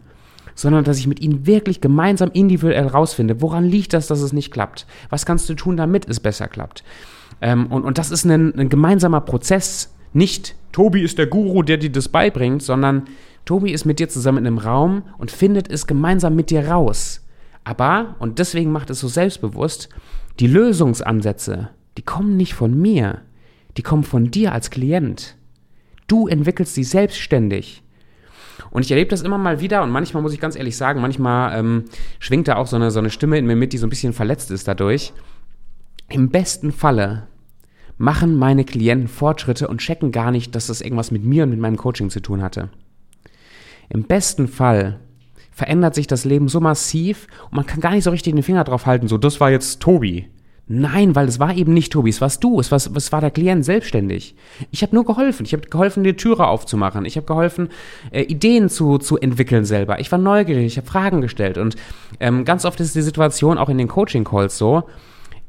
sondern 0.60 0.84
dass 0.84 1.00
ich 1.00 1.08
mit 1.08 1.22
ihnen 1.22 1.48
wirklich 1.48 1.80
gemeinsam 1.80 2.32
individuell 2.34 2.88
rausfinde, 2.88 3.42
woran 3.42 3.64
liegt 3.64 3.94
das, 3.94 4.08
dass 4.08 4.20
es 4.20 4.34
nicht 4.34 4.52
klappt? 4.52 4.86
Was 5.10 5.26
kannst 5.26 5.48
du 5.48 5.54
tun, 5.54 5.78
damit 5.78 6.06
es 6.10 6.20
besser 6.20 6.50
klappt? 6.50 6.84
Ähm, 7.40 7.68
und, 7.68 7.86
und 7.86 7.98
das 7.98 8.12
ist 8.12 8.26
ein, 8.26 8.54
ein 8.60 8.68
gemeinsamer 8.68 9.22
Prozess. 9.22 9.96
Nicht 10.12 10.56
Tobi 10.74 11.02
ist 11.02 11.18
der 11.18 11.28
Guru, 11.28 11.64
der 11.64 11.78
dir 11.78 11.90
das 11.90 12.10
beibringt, 12.10 12.62
sondern 12.62 13.04
Tobi 13.46 13.72
ist 13.72 13.86
mit 13.86 14.00
dir 14.00 14.10
zusammen 14.10 14.40
in 14.40 14.48
einem 14.48 14.58
Raum 14.58 15.04
und 15.18 15.32
findet 15.32 15.72
es 15.72 15.88
gemeinsam 15.88 16.36
mit 16.36 16.50
dir 16.50 16.68
raus. 16.68 17.26
Aber, 17.64 18.18
und 18.20 18.38
deswegen 18.40 18.74
macht 18.74 18.90
es 18.90 19.00
so 19.00 19.08
selbstbewusst, 19.08 19.88
die 20.42 20.48
Lösungsansätze, 20.48 21.70
die 21.98 22.02
kommen 22.02 22.36
nicht 22.36 22.54
von 22.54 22.78
mir, 22.78 23.22
die 23.78 23.82
kommen 23.82 24.04
von 24.04 24.30
dir 24.30 24.52
als 24.52 24.72
Klient. 24.72 25.38
Du 26.08 26.28
entwickelst 26.28 26.76
sie 26.76 26.84
selbstständig. 26.84 27.82
Und 28.72 28.86
ich 28.86 28.92
erlebe 28.92 29.10
das 29.10 29.22
immer 29.22 29.38
mal 29.38 29.62
wieder 29.62 29.84
und 29.84 29.92
manchmal 29.92 30.24
muss 30.24 30.34
ich 30.34 30.40
ganz 30.40 30.56
ehrlich 30.56 30.78
sagen, 30.78 31.02
manchmal 31.02 31.58
ähm, 31.58 31.86
schwingt 32.20 32.48
da 32.48 32.56
auch 32.56 32.68
so 32.68 32.76
eine, 32.76 32.92
so 32.92 33.00
eine 33.00 33.10
Stimme 33.10 33.38
in 33.38 33.46
mir 33.46 33.56
mit, 33.56 33.74
die 33.74 33.78
so 33.78 33.88
ein 33.88 33.90
bisschen 33.90 34.14
verletzt 34.14 34.52
ist 34.52 34.68
dadurch. 34.68 35.14
Im 36.10 36.30
besten 36.30 36.72
Falle 36.72 37.28
machen 37.98 38.36
meine 38.38 38.64
Klienten 38.64 39.08
Fortschritte 39.08 39.68
und 39.68 39.80
checken 39.80 40.12
gar 40.12 40.32
nicht, 40.32 40.56
dass 40.56 40.68
das 40.68 40.82
irgendwas 40.82 41.12
mit 41.12 41.24
mir 41.24 41.44
und 41.44 41.52
mit 41.52 41.60
meinem 41.60 41.78
Coaching 41.78 42.10
zu 42.10 42.22
tun 42.22 42.42
hatte. 42.42 42.70
Im 43.90 44.04
besten 44.04 44.48
Fall 44.48 45.00
verändert 45.52 45.96
sich 45.96 46.08
das 46.08 46.26
Leben 46.26 46.48
so 46.48 46.62
massiv 46.62 47.28
und 47.46 47.54
man 47.54 47.66
kann 47.66 47.82
gar 47.82 47.92
nicht 47.92 48.06
so 48.06 48.12
richtig 48.12 48.34
den 48.34 48.44
Finger 48.44 48.64
drauf 48.64 48.86
halten, 48.86 49.08
so 49.08 49.18
das 49.18 49.40
war 49.40 49.52
jetzt 49.52 49.82
Tobi. 49.82 50.30
Nein, 50.72 51.16
weil 51.16 51.28
es 51.28 51.40
war 51.40 51.56
eben 51.56 51.74
nicht 51.74 51.92
Tobi, 51.92 52.12
es 52.12 52.22
warst 52.22 52.44
du, 52.44 52.60
es 52.60 52.70
war, 52.70 52.78
es 52.78 53.12
war 53.12 53.22
der 53.22 53.32
Klient 53.32 53.66
selbstständig. 53.66 54.36
Ich 54.70 54.84
habe 54.84 54.94
nur 54.94 55.04
geholfen, 55.04 55.44
ich 55.44 55.54
habe 55.54 55.68
geholfen, 55.68 56.04
die 56.04 56.14
Türe 56.14 56.46
aufzumachen, 56.46 57.06
ich 57.06 57.16
habe 57.16 57.26
geholfen, 57.26 57.70
äh, 58.12 58.22
Ideen 58.22 58.70
zu, 58.70 59.00
zu 59.00 59.18
entwickeln 59.18 59.66
selber. 59.66 60.00
Ich 60.00 60.12
war 60.12 60.20
neugierig, 60.20 60.68
ich 60.68 60.78
habe 60.78 60.86
Fragen 60.86 61.22
gestellt 61.22 61.58
und 61.58 61.76
ähm, 62.20 62.46
ganz 62.46 62.66
oft 62.66 62.80
ist 62.82 62.94
die 62.96 63.02
Situation 63.02 63.58
auch 63.58 63.70
in 63.70 63.80
den 63.80 63.88
Coaching-Calls 63.88 64.60
so, 64.60 64.84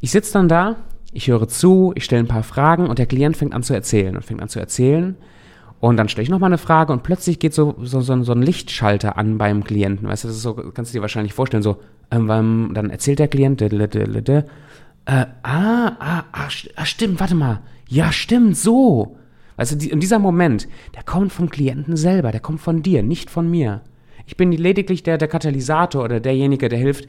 ich 0.00 0.10
sitze 0.10 0.32
dann 0.32 0.48
da, 0.48 0.76
ich 1.12 1.28
höre 1.28 1.48
zu, 1.48 1.92
ich 1.96 2.04
stelle 2.04 2.22
ein 2.22 2.28
paar 2.28 2.42
Fragen 2.42 2.86
und 2.86 2.98
der 2.98 3.04
Klient 3.04 3.36
fängt 3.36 3.52
an 3.52 3.62
zu 3.62 3.74
erzählen 3.74 4.16
und 4.16 4.24
fängt 4.24 4.40
an 4.40 4.48
zu 4.48 4.58
erzählen 4.58 5.16
und 5.80 5.98
dann 5.98 6.08
stelle 6.08 6.22
ich 6.22 6.30
nochmal 6.30 6.48
eine 6.48 6.56
Frage 6.56 6.94
und 6.94 7.02
plötzlich 7.02 7.38
geht 7.38 7.52
so, 7.52 7.74
so, 7.82 8.00
so, 8.00 8.22
so, 8.22 8.32
ein 8.32 8.40
Lichtschalter 8.40 9.18
an 9.18 9.36
beim 9.36 9.64
Klienten. 9.64 10.08
Weißt 10.08 10.24
du, 10.24 10.28
das 10.28 10.38
ist 10.38 10.42
so, 10.42 10.54
kannst 10.54 10.94
du 10.94 10.98
dir 10.98 11.02
wahrscheinlich 11.02 11.34
vorstellen, 11.34 11.62
so, 11.62 11.76
ähm, 12.10 12.70
dann 12.72 12.88
erzählt 12.88 13.18
der 13.18 13.28
Klient, 13.28 13.60
äh, 15.10 15.26
ah, 15.42 15.96
ah, 15.98 16.24
ah, 16.30 16.84
stimmt, 16.84 17.18
warte 17.18 17.34
mal. 17.34 17.62
Ja, 17.88 18.12
stimmt, 18.12 18.56
so. 18.56 19.16
Weißt 19.56 19.72
du, 19.72 19.76
die, 19.76 19.90
in 19.90 19.98
dieser 19.98 20.20
Moment, 20.20 20.68
der 20.94 21.02
kommt 21.02 21.32
vom 21.32 21.50
Klienten 21.50 21.96
selber, 21.96 22.30
der 22.30 22.40
kommt 22.40 22.60
von 22.60 22.82
dir, 22.82 23.02
nicht 23.02 23.28
von 23.28 23.50
mir. 23.50 23.80
Ich 24.26 24.36
bin 24.36 24.52
lediglich 24.52 25.02
der, 25.02 25.18
der 25.18 25.26
Katalysator 25.26 26.04
oder 26.04 26.20
derjenige, 26.20 26.68
der 26.68 26.78
hilft, 26.78 27.08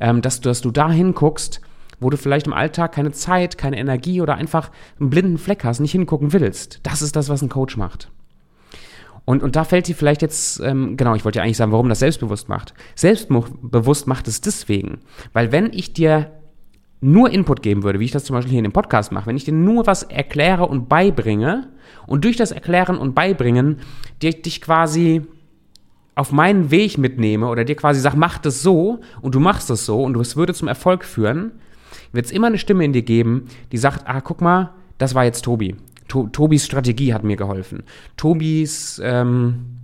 ähm, 0.00 0.20
dass, 0.20 0.40
du, 0.40 0.48
dass 0.48 0.62
du 0.62 0.72
da 0.72 0.90
hinguckst, 0.90 1.60
wo 2.00 2.10
du 2.10 2.16
vielleicht 2.16 2.48
im 2.48 2.52
Alltag 2.52 2.90
keine 2.90 3.12
Zeit, 3.12 3.56
keine 3.56 3.78
Energie 3.78 4.20
oder 4.20 4.34
einfach 4.34 4.72
einen 4.98 5.10
blinden 5.10 5.38
Fleck 5.38 5.62
hast, 5.62 5.78
nicht 5.78 5.92
hingucken 5.92 6.32
willst. 6.32 6.80
Das 6.82 7.02
ist 7.02 7.14
das, 7.14 7.28
was 7.28 7.40
ein 7.40 7.48
Coach 7.48 7.76
macht. 7.76 8.10
Und, 9.24 9.44
und 9.44 9.54
da 9.54 9.62
fällt 9.62 9.86
dir 9.86 9.94
vielleicht 9.94 10.22
jetzt, 10.22 10.58
ähm, 10.58 10.96
genau, 10.96 11.14
ich 11.14 11.24
wollte 11.24 11.38
ja 11.38 11.44
eigentlich 11.44 11.58
sagen, 11.58 11.70
warum 11.70 11.88
das 11.88 12.00
selbstbewusst 12.00 12.48
macht. 12.48 12.74
Selbstbewusst 12.96 14.08
macht 14.08 14.26
es 14.26 14.40
deswegen, 14.40 14.98
weil 15.32 15.52
wenn 15.52 15.72
ich 15.72 15.92
dir 15.92 16.32
nur 17.00 17.30
Input 17.30 17.62
geben 17.62 17.82
würde, 17.82 18.00
wie 18.00 18.04
ich 18.04 18.10
das 18.10 18.24
zum 18.24 18.34
Beispiel 18.34 18.50
hier 18.50 18.58
in 18.58 18.64
dem 18.64 18.72
Podcast 18.72 19.12
mache, 19.12 19.26
wenn 19.26 19.36
ich 19.36 19.44
dir 19.44 19.52
nur 19.52 19.86
was 19.86 20.02
erkläre 20.02 20.66
und 20.66 20.88
beibringe 20.88 21.68
und 22.06 22.24
durch 22.24 22.36
das 22.36 22.50
Erklären 22.50 22.98
und 22.98 23.14
Beibringen 23.14 23.78
dich 24.22 24.60
quasi 24.60 25.22
auf 26.14 26.32
meinen 26.32 26.72
Weg 26.72 26.98
mitnehme 26.98 27.46
oder 27.46 27.64
dir 27.64 27.76
quasi 27.76 28.00
sage, 28.00 28.16
mach 28.16 28.38
das 28.38 28.62
so 28.62 29.00
und 29.20 29.34
du 29.34 29.40
machst 29.40 29.70
es 29.70 29.86
so 29.86 30.02
und 30.02 30.16
es 30.16 30.36
würde 30.36 30.54
zum 30.54 30.66
Erfolg 30.66 31.04
führen, 31.04 31.52
wird 32.12 32.26
es 32.26 32.32
immer 32.32 32.48
eine 32.48 32.58
Stimme 32.58 32.84
in 32.84 32.92
dir 32.92 33.02
geben, 33.02 33.46
die 33.70 33.78
sagt, 33.78 34.02
ah, 34.06 34.20
guck 34.20 34.40
mal, 34.40 34.70
das 34.98 35.14
war 35.14 35.24
jetzt 35.24 35.42
Tobi. 35.42 35.76
To 36.08 36.26
Tobis 36.26 36.64
Strategie 36.64 37.14
hat 37.14 37.22
mir 37.22 37.36
geholfen. 37.36 37.84
Tobis 38.16 39.00
ähm, 39.04 39.78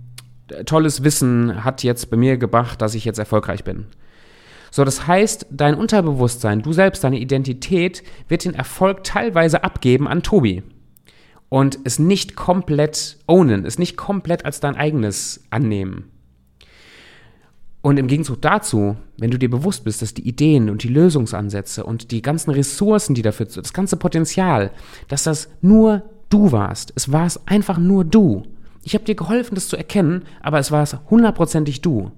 tolles 0.65 1.03
Wissen 1.03 1.63
hat 1.63 1.83
jetzt 1.83 2.09
bei 2.09 2.17
mir 2.17 2.37
gebracht, 2.37 2.81
dass 2.81 2.95
ich 2.95 3.05
jetzt 3.05 3.19
erfolgreich 3.19 3.63
bin. 3.63 3.85
So, 4.75 4.83
das 4.83 5.07
heißt, 5.07 5.45
dein 5.51 5.75
Unterbewusstsein, 5.75 6.61
du 6.61 6.73
selbst, 6.73 7.05
deine 7.05 7.17
Identität 7.17 8.03
wird 8.27 8.43
den 8.43 8.53
Erfolg 8.53 9.05
teilweise 9.05 9.63
abgeben 9.63 10.05
an 10.05 10.21
Tobi 10.21 10.63
und 11.47 11.79
es 11.85 11.97
nicht 11.97 12.35
komplett 12.35 13.19
ownen, 13.25 13.65
es 13.65 13.79
nicht 13.79 13.95
komplett 13.95 14.43
als 14.43 14.59
dein 14.59 14.75
eigenes 14.75 15.45
annehmen. 15.49 16.11
Und 17.83 17.95
im 17.95 18.07
Gegenzug 18.07 18.41
dazu, 18.41 18.97
wenn 19.17 19.31
du 19.31 19.39
dir 19.39 19.49
bewusst 19.49 19.85
bist, 19.85 20.01
dass 20.01 20.13
die 20.13 20.27
Ideen 20.27 20.69
und 20.69 20.83
die 20.83 20.89
Lösungsansätze 20.89 21.85
und 21.85 22.11
die 22.11 22.21
ganzen 22.21 22.51
Ressourcen, 22.51 23.15
die 23.15 23.21
dafür, 23.21 23.45
das 23.45 23.71
ganze 23.71 23.95
Potenzial, 23.95 24.71
dass 25.07 25.23
das 25.23 25.47
nur 25.61 26.03
du 26.27 26.51
warst. 26.51 26.91
Es 26.97 27.13
war 27.13 27.25
es 27.25 27.47
einfach 27.47 27.77
nur 27.77 28.03
du. 28.03 28.43
Ich 28.83 28.93
habe 28.93 29.05
dir 29.05 29.15
geholfen, 29.15 29.55
das 29.55 29.69
zu 29.69 29.77
erkennen, 29.77 30.23
aber 30.41 30.59
es 30.59 30.69
war 30.69 30.83
es 30.83 30.97
hundertprozentig 31.09 31.79
du 31.79 32.11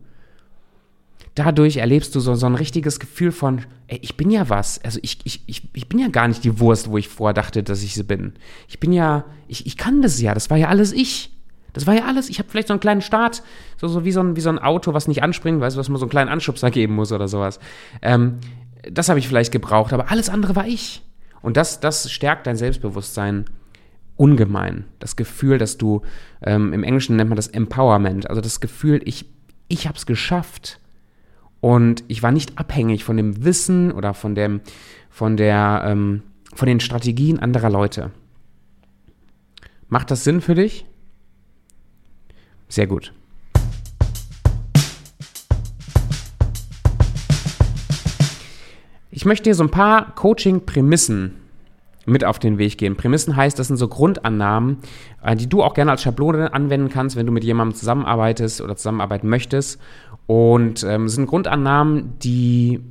dadurch 1.38 1.78
erlebst 1.78 2.16
du 2.16 2.20
so, 2.20 2.36
so 2.36 2.46
ein 2.46 2.56
richtiges 2.56 3.00
Gefühl 3.00 3.32
von, 3.32 3.62
ey, 3.88 4.00
ich 4.02 4.18
bin 4.18 4.32
ja 4.32 4.50
was. 4.50 4.84
Also 4.84 5.00
ich, 5.04 5.20
ich, 5.24 5.44
ich, 5.46 5.70
ich 5.74 5.88
bin 5.88 6.00
ja 6.00 6.08
gar 6.08 6.28
nicht 6.28 6.44
die 6.44 6.60
Wurst, 6.60 6.90
wo 6.90 6.98
ich 6.98 7.10
vorher 7.10 7.34
dachte, 7.34 7.64
dass 7.64 7.84
ich 7.84 7.94
sie 7.94 8.04
bin. 8.04 8.34
Ich 8.68 8.80
bin 8.80 8.92
ja, 8.92 9.26
ich, 9.48 9.66
ich 9.66 9.78
kann 9.78 10.02
das 10.02 10.20
ja, 10.20 10.34
das 10.34 10.50
war 10.50 10.58
ja 10.58 10.68
alles 10.68 10.92
ich. 10.92 11.32
Das 11.74 11.86
war 11.86 11.94
ja 11.94 12.06
alles. 12.06 12.30
Ich 12.30 12.40
habe 12.40 12.50
vielleicht 12.50 12.70
so 12.70 12.74
einen 12.74 12.80
kleinen 12.80 13.02
Start, 13.02 13.44
so, 13.78 13.88
so, 13.88 14.04
wie, 14.04 14.12
so 14.12 14.22
ein, 14.22 14.36
wie 14.36 14.42
so 14.42 14.50
ein 14.50 14.58
Auto, 14.58 14.94
was 14.94 15.08
nicht 15.08 15.22
anspringt, 15.22 15.62
weißt 15.62 15.76
du, 15.76 15.80
was 15.80 15.90
man 15.90 16.00
so 16.00 16.06
einen 16.06 16.10
kleinen 16.10 16.30
Anschubser 16.30 16.72
geben 16.72 16.96
muss 16.96 17.12
oder 17.12 17.28
sowas. 17.28 17.60
Ähm, 18.02 18.40
das 18.92 19.10
habe 19.10 19.20
ich 19.20 19.28
vielleicht 19.28 19.52
gebraucht, 19.52 19.94
aber 19.94 20.10
alles 20.10 20.30
andere 20.30 20.56
war 20.56 20.66
ich. 20.66 21.04
Und 21.42 21.56
das, 21.56 21.80
das 21.80 22.12
stärkt 22.12 22.48
dein 22.48 22.58
Selbstbewusstsein 22.58 23.46
ungemein. 24.16 24.86
Das 25.00 25.16
Gefühl, 25.16 25.60
dass 25.60 25.78
du, 25.78 26.02
ähm, 26.42 26.74
im 26.74 26.84
Englischen 26.84 27.16
nennt 27.16 27.30
man 27.30 27.36
das 27.36 27.48
Empowerment, 27.48 28.30
also 28.30 28.42
das 28.42 28.60
Gefühl, 28.60 29.02
ich, 29.06 29.26
ich 29.68 29.88
habe 29.88 29.98
es 29.98 30.06
geschafft. 30.06 30.80
Und 31.60 32.04
ich 32.08 32.24
war 32.24 32.32
nicht 32.32 32.58
abhängig 32.58 33.04
von 33.04 33.18
dem 33.18 33.44
Wissen 33.44 33.92
oder 33.92 34.14
von, 34.14 34.36
dem, 34.36 34.62
von, 35.10 35.38
der, 35.38 35.84
ähm, 35.86 36.24
von 36.54 36.68
den 36.68 36.80
Strategien 36.80 37.40
anderer 37.40 37.70
Leute. 37.70 38.12
Macht 39.90 40.12
das 40.12 40.24
Sinn 40.24 40.42
für 40.42 40.56
dich? 40.56 40.86
Sehr 42.68 42.88
gut. 42.88 43.14
Ich 49.10 49.26
möchte 49.26 49.50
dir 49.50 49.56
so 49.56 49.64
ein 49.64 49.72
paar 49.72 50.14
Coaching-Prämissen 50.14 51.34
mit 52.06 52.24
auf 52.24 52.40
den 52.40 52.58
Weg 52.58 52.78
gehen. 52.78 52.96
Prämissen 52.96 53.36
heißt, 53.36 53.58
das 53.58 53.68
sind 53.68 53.78
so 53.78 53.88
Grundannahmen, 53.88 54.78
äh, 55.24 55.36
die 55.36 55.50
du 55.50 55.64
auch 55.64 55.74
gerne 55.74 55.92
als 55.92 56.04
Schablone 56.04 56.54
anwenden 56.54 56.90
kannst, 56.90 57.16
wenn 57.16 57.26
du 57.26 57.32
mit 57.32 57.44
jemandem 57.44 57.76
zusammenarbeitest 57.76 58.62
oder 58.62 58.76
zusammenarbeiten 58.76 59.28
möchtest. 59.28 59.80
Und 60.28 60.84
ähm, 60.84 61.08
sind 61.08 61.28
Grundannahmen, 61.28 62.20
die, 62.20 62.82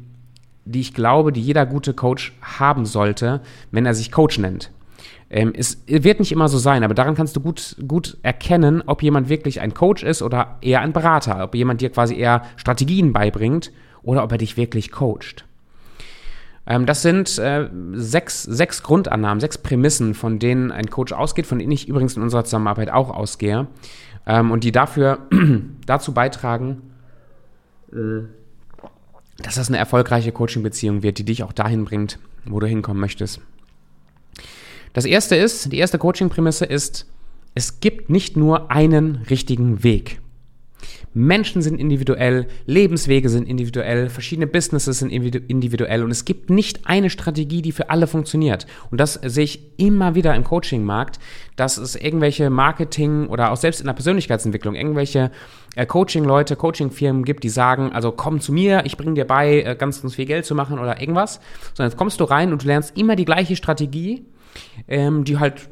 die 0.65 0.81
ich 0.81 0.95
glaube, 0.95 1.33
die 1.33 1.43
jeder 1.43 1.67
gute 1.67 1.95
Coach 1.95 2.35
haben 2.41 2.87
sollte, 2.87 3.43
wenn 3.71 3.87
er 3.87 3.95
sich 3.95 4.11
Coach 4.11 4.39
nennt. 4.39 4.73
Ähm, 5.29 5.53
es 5.57 5.83
wird 5.87 6.21
nicht 6.21 6.33
immer 6.33 6.49
so 6.49 6.59
sein, 6.59 6.85
aber 6.85 6.95
daran 6.95 7.15
kannst 7.15 7.37
du 7.37 7.41
gut, 7.41 7.77
gut 7.87 8.17
erkennen, 8.23 8.83
ob 8.87 9.03
jemand 9.03 9.29
wirklich 9.29 9.61
ein 9.61 9.75
Coach 9.75 10.03
ist 10.03 10.23
oder 10.23 10.57
eher 10.61 10.81
ein 10.81 10.93
Berater, 10.93 11.43
ob 11.45 11.55
jemand 11.55 11.81
dir 11.81 11.91
quasi 11.91 12.17
eher 12.17 12.43
Strategien 12.57 13.13
beibringt 13.13 13.73
oder 14.03 14.23
ob 14.23 14.33
er 14.33 14.39
dich 14.39 14.57
wirklich 14.57 14.93
coacht. 14.93 15.45
Ähm, 16.67 16.87
das 16.87 17.03
sind 17.03 17.39
äh, 17.39 17.69
sechs, 17.93 18.45
sechs 18.45 18.83
Grundannahmen, 18.83 19.41
sechs 19.41 19.59
Prämissen, 19.59 20.15
von 20.15 20.39
denen 20.39 20.71
ein 20.71 20.91
Coach 20.91 21.13
ausgeht, 21.13 21.47
von 21.47 21.59
denen 21.59 21.73
ich 21.73 21.89
übrigens 21.89 22.17
in 22.17 22.23
unserer 22.23 22.45
Zusammenarbeit 22.45 22.91
auch 22.91 23.11
ausgehe 23.11 23.67
ähm, 24.27 24.53
und 24.53 24.63
die 24.63 24.73
dafür 24.73 25.19
dazu 25.87 26.15
beitragen, 26.15 26.83
dass 27.91 29.55
das 29.55 29.69
eine 29.69 29.79
erfolgreiche 29.79 30.33
Coaching-Beziehung 30.33 31.03
wird, 31.03 31.19
die 31.19 31.25
dich 31.25 31.43
auch 31.43 31.53
dahin 31.53 31.85
bringt, 31.85 32.19
wo 32.45 32.61
du 32.61 32.67
hinkommen 32.67 33.01
möchtest. 33.01 33.41
Das 34.93 35.05
erste 35.05 35.37
ist, 35.37 35.73
die 35.73 35.79
erste 35.79 35.99
Coaching-Prämisse 35.99 36.65
ist, 36.65 37.07
es 37.55 37.81
gibt 37.81 38.11
nicht 38.11 38.37
nur 38.37 38.71
einen 38.71 39.17
richtigen 39.31 39.83
Weg. 39.83 40.21
Menschen 41.17 41.63
sind 41.63 41.81
individuell, 41.81 42.47
Lebenswege 42.67 43.31
sind 43.31 43.49
individuell, 43.49 44.11
verschiedene 44.11 44.47
Businesses 44.47 44.99
sind 44.99 45.11
individuell 45.11 46.05
und 46.05 46.11
es 46.11 46.27
gibt 46.27 46.51
nicht 46.51 46.87
eine 46.87 47.09
Strategie, 47.09 47.63
die 47.63 47.73
für 47.73 47.89
alle 47.89 48.07
funktioniert. 48.07 48.67
Und 48.91 49.01
das 49.01 49.15
sehe 49.15 49.45
ich 49.45 49.63
immer 49.79 50.15
wieder 50.15 50.35
im 50.35 50.45
Coaching-Markt, 50.45 51.19
dass 51.57 51.79
es 51.79 51.97
irgendwelche 51.97 52.51
Marketing 52.51 53.29
oder 53.29 53.51
auch 53.51 53.57
selbst 53.57 53.81
in 53.81 53.87
der 53.87 53.95
Persönlichkeitsentwicklung 53.95 54.75
irgendwelche 54.75 55.31
äh, 55.75 55.87
Coaching-Leute, 55.87 56.55
Coaching-Firmen 56.55 57.25
gibt, 57.25 57.45
die 57.45 57.49
sagen, 57.49 57.93
also 57.93 58.13
komm 58.13 58.41
zu 58.41 58.53
mir, 58.53 58.83
ich 58.85 58.99
bringe 58.99 59.15
dir 59.15 59.25
bei, 59.25 59.63
äh, 59.63 59.75
ganz, 59.75 60.03
ganz 60.03 60.17
viel 60.17 60.27
Geld 60.27 60.45
zu 60.45 60.55
machen 60.55 60.79
oder 60.79 61.01
irgendwas. 61.01 61.41
Sondern 61.73 61.93
jetzt 61.93 61.99
kommst 61.99 62.21
du 62.21 62.25
rein 62.25 62.53
und 62.53 62.63
du 62.63 62.67
lernst 62.67 62.95
immer 62.95 63.17
die 63.17 63.25
gleiche 63.25 63.57
Strategie, 63.57 64.27
ähm, 64.87 65.25
die 65.25 65.39
halt 65.39 65.71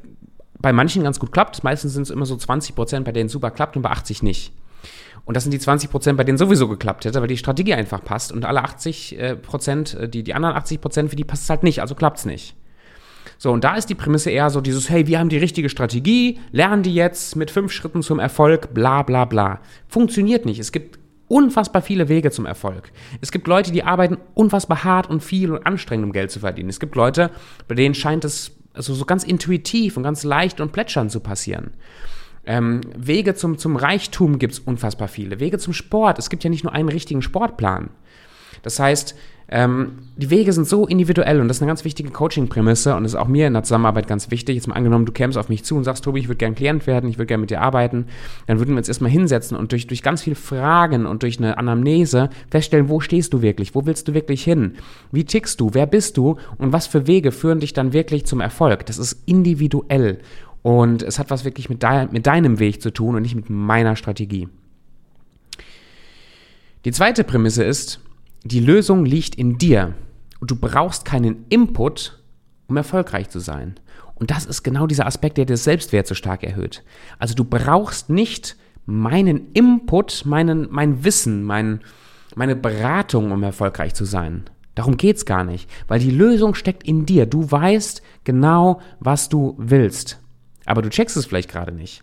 bei 0.58 0.72
manchen 0.72 1.02
ganz 1.02 1.20
gut 1.20 1.32
klappt. 1.32 1.62
Meistens 1.64 1.92
sind 1.92 2.04
es 2.04 2.10
immer 2.10 2.24
so 2.24 2.34
20 2.34 2.74
Prozent, 2.74 3.04
bei 3.04 3.12
denen 3.12 3.28
super 3.28 3.50
klappt 3.50 3.76
und 3.76 3.82
bei 3.82 3.90
80 3.90 4.22
nicht. 4.22 4.54
Und 5.24 5.36
das 5.36 5.44
sind 5.44 5.52
die 5.52 5.58
20 5.58 5.90
Prozent, 5.90 6.16
bei 6.18 6.24
denen 6.24 6.38
sowieso 6.38 6.68
geklappt 6.68 7.04
hätte, 7.04 7.20
weil 7.20 7.28
die 7.28 7.36
Strategie 7.36 7.74
einfach 7.74 8.04
passt. 8.04 8.32
Und 8.32 8.44
alle 8.44 8.62
80 8.62 9.18
äh, 9.18 9.36
Prozent, 9.36 9.94
äh, 9.94 10.08
die, 10.08 10.22
die 10.22 10.34
anderen 10.34 10.56
80 10.56 10.80
Prozent, 10.80 11.10
für 11.10 11.16
die 11.16 11.24
passt 11.24 11.44
es 11.44 11.50
halt 11.50 11.62
nicht, 11.62 11.80
also 11.80 11.94
klappt 11.94 12.18
es 12.18 12.24
nicht. 12.26 12.56
So, 13.38 13.50
und 13.52 13.64
da 13.64 13.76
ist 13.76 13.86
die 13.86 13.94
Prämisse 13.94 14.30
eher 14.30 14.50
so 14.50 14.60
dieses, 14.60 14.90
hey, 14.90 15.06
wir 15.06 15.18
haben 15.18 15.28
die 15.28 15.38
richtige 15.38 15.68
Strategie, 15.68 16.38
lernen 16.52 16.82
die 16.82 16.94
jetzt 16.94 17.36
mit 17.36 17.50
fünf 17.50 17.72
Schritten 17.72 18.02
zum 18.02 18.18
Erfolg, 18.18 18.74
bla 18.74 19.02
bla 19.02 19.24
bla. 19.24 19.60
Funktioniert 19.88 20.46
nicht. 20.46 20.58
Es 20.58 20.72
gibt 20.72 20.98
unfassbar 21.28 21.82
viele 21.82 22.08
Wege 22.08 22.30
zum 22.30 22.46
Erfolg. 22.46 22.92
Es 23.20 23.32
gibt 23.32 23.46
Leute, 23.46 23.72
die 23.72 23.82
arbeiten 23.82 24.18
unfassbar 24.34 24.84
hart 24.84 25.08
und 25.08 25.22
viel 25.22 25.52
und 25.52 25.66
anstrengend, 25.66 26.06
um 26.06 26.12
Geld 26.12 26.30
zu 26.30 26.40
verdienen. 26.40 26.68
Es 26.68 26.80
gibt 26.80 26.96
Leute, 26.96 27.30
bei 27.66 27.74
denen 27.74 27.94
scheint 27.94 28.24
es 28.24 28.52
also 28.72 28.94
so 28.94 29.04
ganz 29.04 29.24
intuitiv 29.24 29.96
und 29.96 30.02
ganz 30.02 30.24
leicht 30.24 30.60
und 30.60 30.72
plätschern 30.72 31.08
zu 31.08 31.20
passieren. 31.20 31.70
Ähm, 32.46 32.82
Wege 32.96 33.34
zum, 33.34 33.58
zum 33.58 33.76
Reichtum 33.76 34.38
gibt 34.38 34.54
es 34.54 34.58
unfassbar 34.58 35.08
viele. 35.08 35.40
Wege 35.40 35.58
zum 35.58 35.72
Sport. 35.72 36.18
Es 36.18 36.30
gibt 36.30 36.44
ja 36.44 36.50
nicht 36.50 36.64
nur 36.64 36.72
einen 36.72 36.88
richtigen 36.88 37.22
Sportplan. 37.22 37.90
Das 38.62 38.78
heißt, 38.78 39.14
ähm, 39.48 39.98
die 40.16 40.30
Wege 40.30 40.52
sind 40.52 40.66
so 40.66 40.86
individuell 40.86 41.40
und 41.40 41.48
das 41.48 41.58
ist 41.58 41.62
eine 41.62 41.68
ganz 41.68 41.84
wichtige 41.84 42.10
Coaching-Prämisse 42.10 42.96
und 42.96 43.04
ist 43.04 43.14
auch 43.14 43.28
mir 43.28 43.46
in 43.46 43.52
der 43.52 43.62
Zusammenarbeit 43.62 44.06
ganz 44.06 44.30
wichtig. 44.30 44.54
Jetzt 44.54 44.66
mal 44.68 44.74
angenommen, 44.74 45.04
du 45.04 45.12
kämst 45.12 45.36
auf 45.36 45.50
mich 45.50 45.64
zu 45.64 45.76
und 45.76 45.84
sagst, 45.84 46.02
Tobi, 46.02 46.20
ich 46.20 46.28
würde 46.28 46.38
gerne 46.38 46.54
Klient 46.54 46.86
werden, 46.86 47.10
ich 47.10 47.18
würde 47.18 47.26
gerne 47.26 47.42
mit 47.42 47.50
dir 47.50 47.60
arbeiten. 47.60 48.06
Dann 48.46 48.58
würden 48.58 48.70
wir 48.70 48.78
uns 48.78 48.88
erstmal 48.88 49.10
hinsetzen 49.10 49.56
und 49.56 49.72
durch, 49.72 49.86
durch 49.86 50.02
ganz 50.02 50.22
viele 50.22 50.36
Fragen 50.36 51.04
und 51.04 51.22
durch 51.22 51.38
eine 51.38 51.58
Anamnese 51.58 52.30
feststellen, 52.50 52.88
wo 52.88 53.00
stehst 53.00 53.34
du 53.34 53.42
wirklich, 53.42 53.74
wo 53.74 53.84
willst 53.84 54.08
du 54.08 54.14
wirklich 54.14 54.42
hin, 54.42 54.76
wie 55.12 55.24
tickst 55.24 55.60
du, 55.60 55.70
wer 55.72 55.86
bist 55.86 56.16
du 56.16 56.36
und 56.56 56.72
was 56.72 56.86
für 56.86 57.06
Wege 57.06 57.30
führen 57.30 57.60
dich 57.60 57.74
dann 57.74 57.92
wirklich 57.92 58.24
zum 58.24 58.40
Erfolg. 58.40 58.86
Das 58.86 58.96
ist 58.96 59.22
individuell 59.26 60.20
und 60.64 61.02
es 61.02 61.18
hat 61.18 61.28
was 61.28 61.44
wirklich 61.44 61.68
mit, 61.68 61.82
de 61.82 62.08
mit 62.10 62.26
deinem 62.26 62.58
Weg 62.58 62.80
zu 62.80 62.90
tun 62.90 63.14
und 63.14 63.22
nicht 63.22 63.34
mit 63.34 63.50
meiner 63.50 63.96
Strategie. 63.96 64.48
Die 66.86 66.90
zweite 66.90 67.22
Prämisse 67.22 67.62
ist, 67.62 68.00
die 68.44 68.60
Lösung 68.60 69.04
liegt 69.04 69.34
in 69.34 69.58
dir 69.58 69.92
und 70.40 70.50
du 70.50 70.56
brauchst 70.56 71.04
keinen 71.04 71.44
Input, 71.50 72.18
um 72.66 72.78
erfolgreich 72.78 73.28
zu 73.28 73.40
sein. 73.40 73.74
Und 74.14 74.30
das 74.30 74.46
ist 74.46 74.62
genau 74.62 74.86
dieser 74.86 75.04
Aspekt, 75.04 75.36
der 75.36 75.44
das 75.44 75.64
Selbstwert 75.64 76.06
so 76.06 76.14
stark 76.14 76.42
erhöht. 76.42 76.82
Also 77.18 77.34
du 77.34 77.44
brauchst 77.44 78.08
nicht 78.08 78.56
meinen 78.86 79.52
Input, 79.52 80.24
meinen, 80.24 80.68
mein 80.70 81.04
Wissen, 81.04 81.42
mein, 81.44 81.82
meine 82.36 82.56
Beratung, 82.56 83.32
um 83.32 83.42
erfolgreich 83.42 83.92
zu 83.92 84.06
sein. 84.06 84.44
Darum 84.74 84.96
geht's 84.96 85.26
gar 85.26 85.44
nicht, 85.44 85.68
weil 85.88 86.00
die 86.00 86.10
Lösung 86.10 86.54
steckt 86.54 86.84
in 86.84 87.04
dir. 87.04 87.26
Du 87.26 87.50
weißt 87.50 88.00
genau, 88.24 88.80
was 88.98 89.28
du 89.28 89.56
willst. 89.58 90.23
Aber 90.66 90.82
du 90.82 90.90
checkst 90.90 91.16
es 91.16 91.26
vielleicht 91.26 91.50
gerade 91.50 91.72
nicht. 91.72 92.02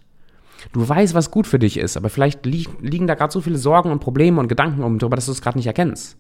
Du 0.74 0.88
weißt, 0.88 1.13
was 1.13 1.32
gut 1.32 1.48
für 1.48 1.60
dich 1.60 1.77
ist, 1.77 1.98
aber 1.98 2.10
vielleicht 2.10 2.46
li 2.46 2.68
liegen 2.82 3.08
da 3.08 3.15
gerade 3.15 3.34
so 3.34 3.41
viele 3.41 3.58
Sorgen 3.58 3.91
und 3.91 4.00
Probleme 4.00 4.39
und 4.39 4.48
Gedanken 4.48 4.84
um 4.84 5.00
darüber, 5.00 5.15
dass 5.15 5.25
du 5.25 5.32
es 5.32 5.41
gerade 5.41 5.58
nicht 5.58 5.68
erkennst. 5.68 6.18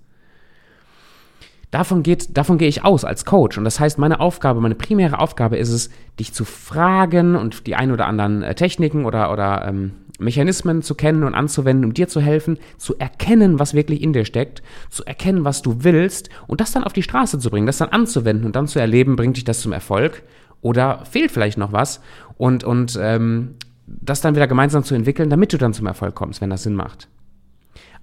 Davon, 1.69 2.03
geht, 2.03 2.37
davon 2.37 2.57
gehe 2.57 2.67
ich 2.67 2.83
aus 2.83 3.05
als 3.05 3.23
Coach. 3.23 3.57
Und 3.57 3.63
das 3.63 3.79
heißt, 3.79 3.97
meine 3.97 4.19
Aufgabe, 4.19 4.59
meine 4.59 4.75
primäre 4.75 5.19
Aufgabe 5.19 5.55
ist 5.57 5.69
es, 5.69 5.89
dich 6.19 6.33
zu 6.33 6.43
fragen 6.43 7.37
und 7.37 7.65
die 7.65 7.75
ein 7.75 7.91
oder 7.91 8.07
anderen 8.07 8.43
äh, 8.43 8.55
Techniken 8.55 9.05
oder, 9.05 9.31
oder 9.31 9.65
ähm, 9.65 9.93
Mechanismen 10.19 10.81
zu 10.81 10.95
kennen 10.95 11.23
und 11.23 11.33
anzuwenden, 11.33 11.85
um 11.85 11.93
dir 11.93 12.09
zu 12.09 12.19
helfen, 12.19 12.57
zu 12.77 12.97
erkennen, 12.97 13.57
was 13.57 13.73
wirklich 13.73 14.01
in 14.01 14.11
dir 14.11 14.25
steckt, 14.25 14.61
zu 14.89 15.05
erkennen, 15.05 15.45
was 15.45 15.61
du 15.61 15.83
willst 15.83 16.29
und 16.47 16.59
das 16.59 16.73
dann 16.73 16.83
auf 16.83 16.93
die 16.93 17.03
Straße 17.03 17.39
zu 17.39 17.49
bringen, 17.49 17.67
das 17.67 17.77
dann 17.77 17.89
anzuwenden 17.89 18.45
und 18.45 18.55
dann 18.55 18.67
zu 18.67 18.79
erleben, 18.79 19.15
bringt 19.15 19.37
dich 19.37 19.45
das 19.45 19.61
zum 19.61 19.71
Erfolg 19.71 20.23
oder 20.61 21.05
fehlt 21.05 21.31
vielleicht 21.31 21.57
noch 21.57 21.71
was 21.71 22.01
und, 22.37 22.63
und 22.63 22.97
ähm, 23.01 23.55
das 23.87 24.21
dann 24.21 24.35
wieder 24.35 24.47
gemeinsam 24.47 24.83
zu 24.83 24.95
entwickeln, 24.95 25.29
damit 25.29 25.53
du 25.53 25.57
dann 25.57 25.73
zum 25.73 25.87
Erfolg 25.87 26.15
kommst, 26.15 26.41
wenn 26.41 26.49
das 26.49 26.63
Sinn 26.63 26.75
macht. 26.75 27.07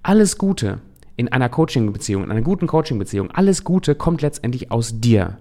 Alles 0.03 0.37
Gute 0.37 0.79
in 1.15 1.29
einer 1.29 1.49
Coaching-Beziehung, 1.49 2.23
in 2.23 2.31
einer 2.31 2.41
guten 2.41 2.67
Coaching-Beziehung, 2.67 3.31
alles 3.31 3.63
Gute 3.63 3.95
kommt 3.95 4.21
letztendlich 4.21 4.71
aus 4.71 4.99
dir 4.99 5.37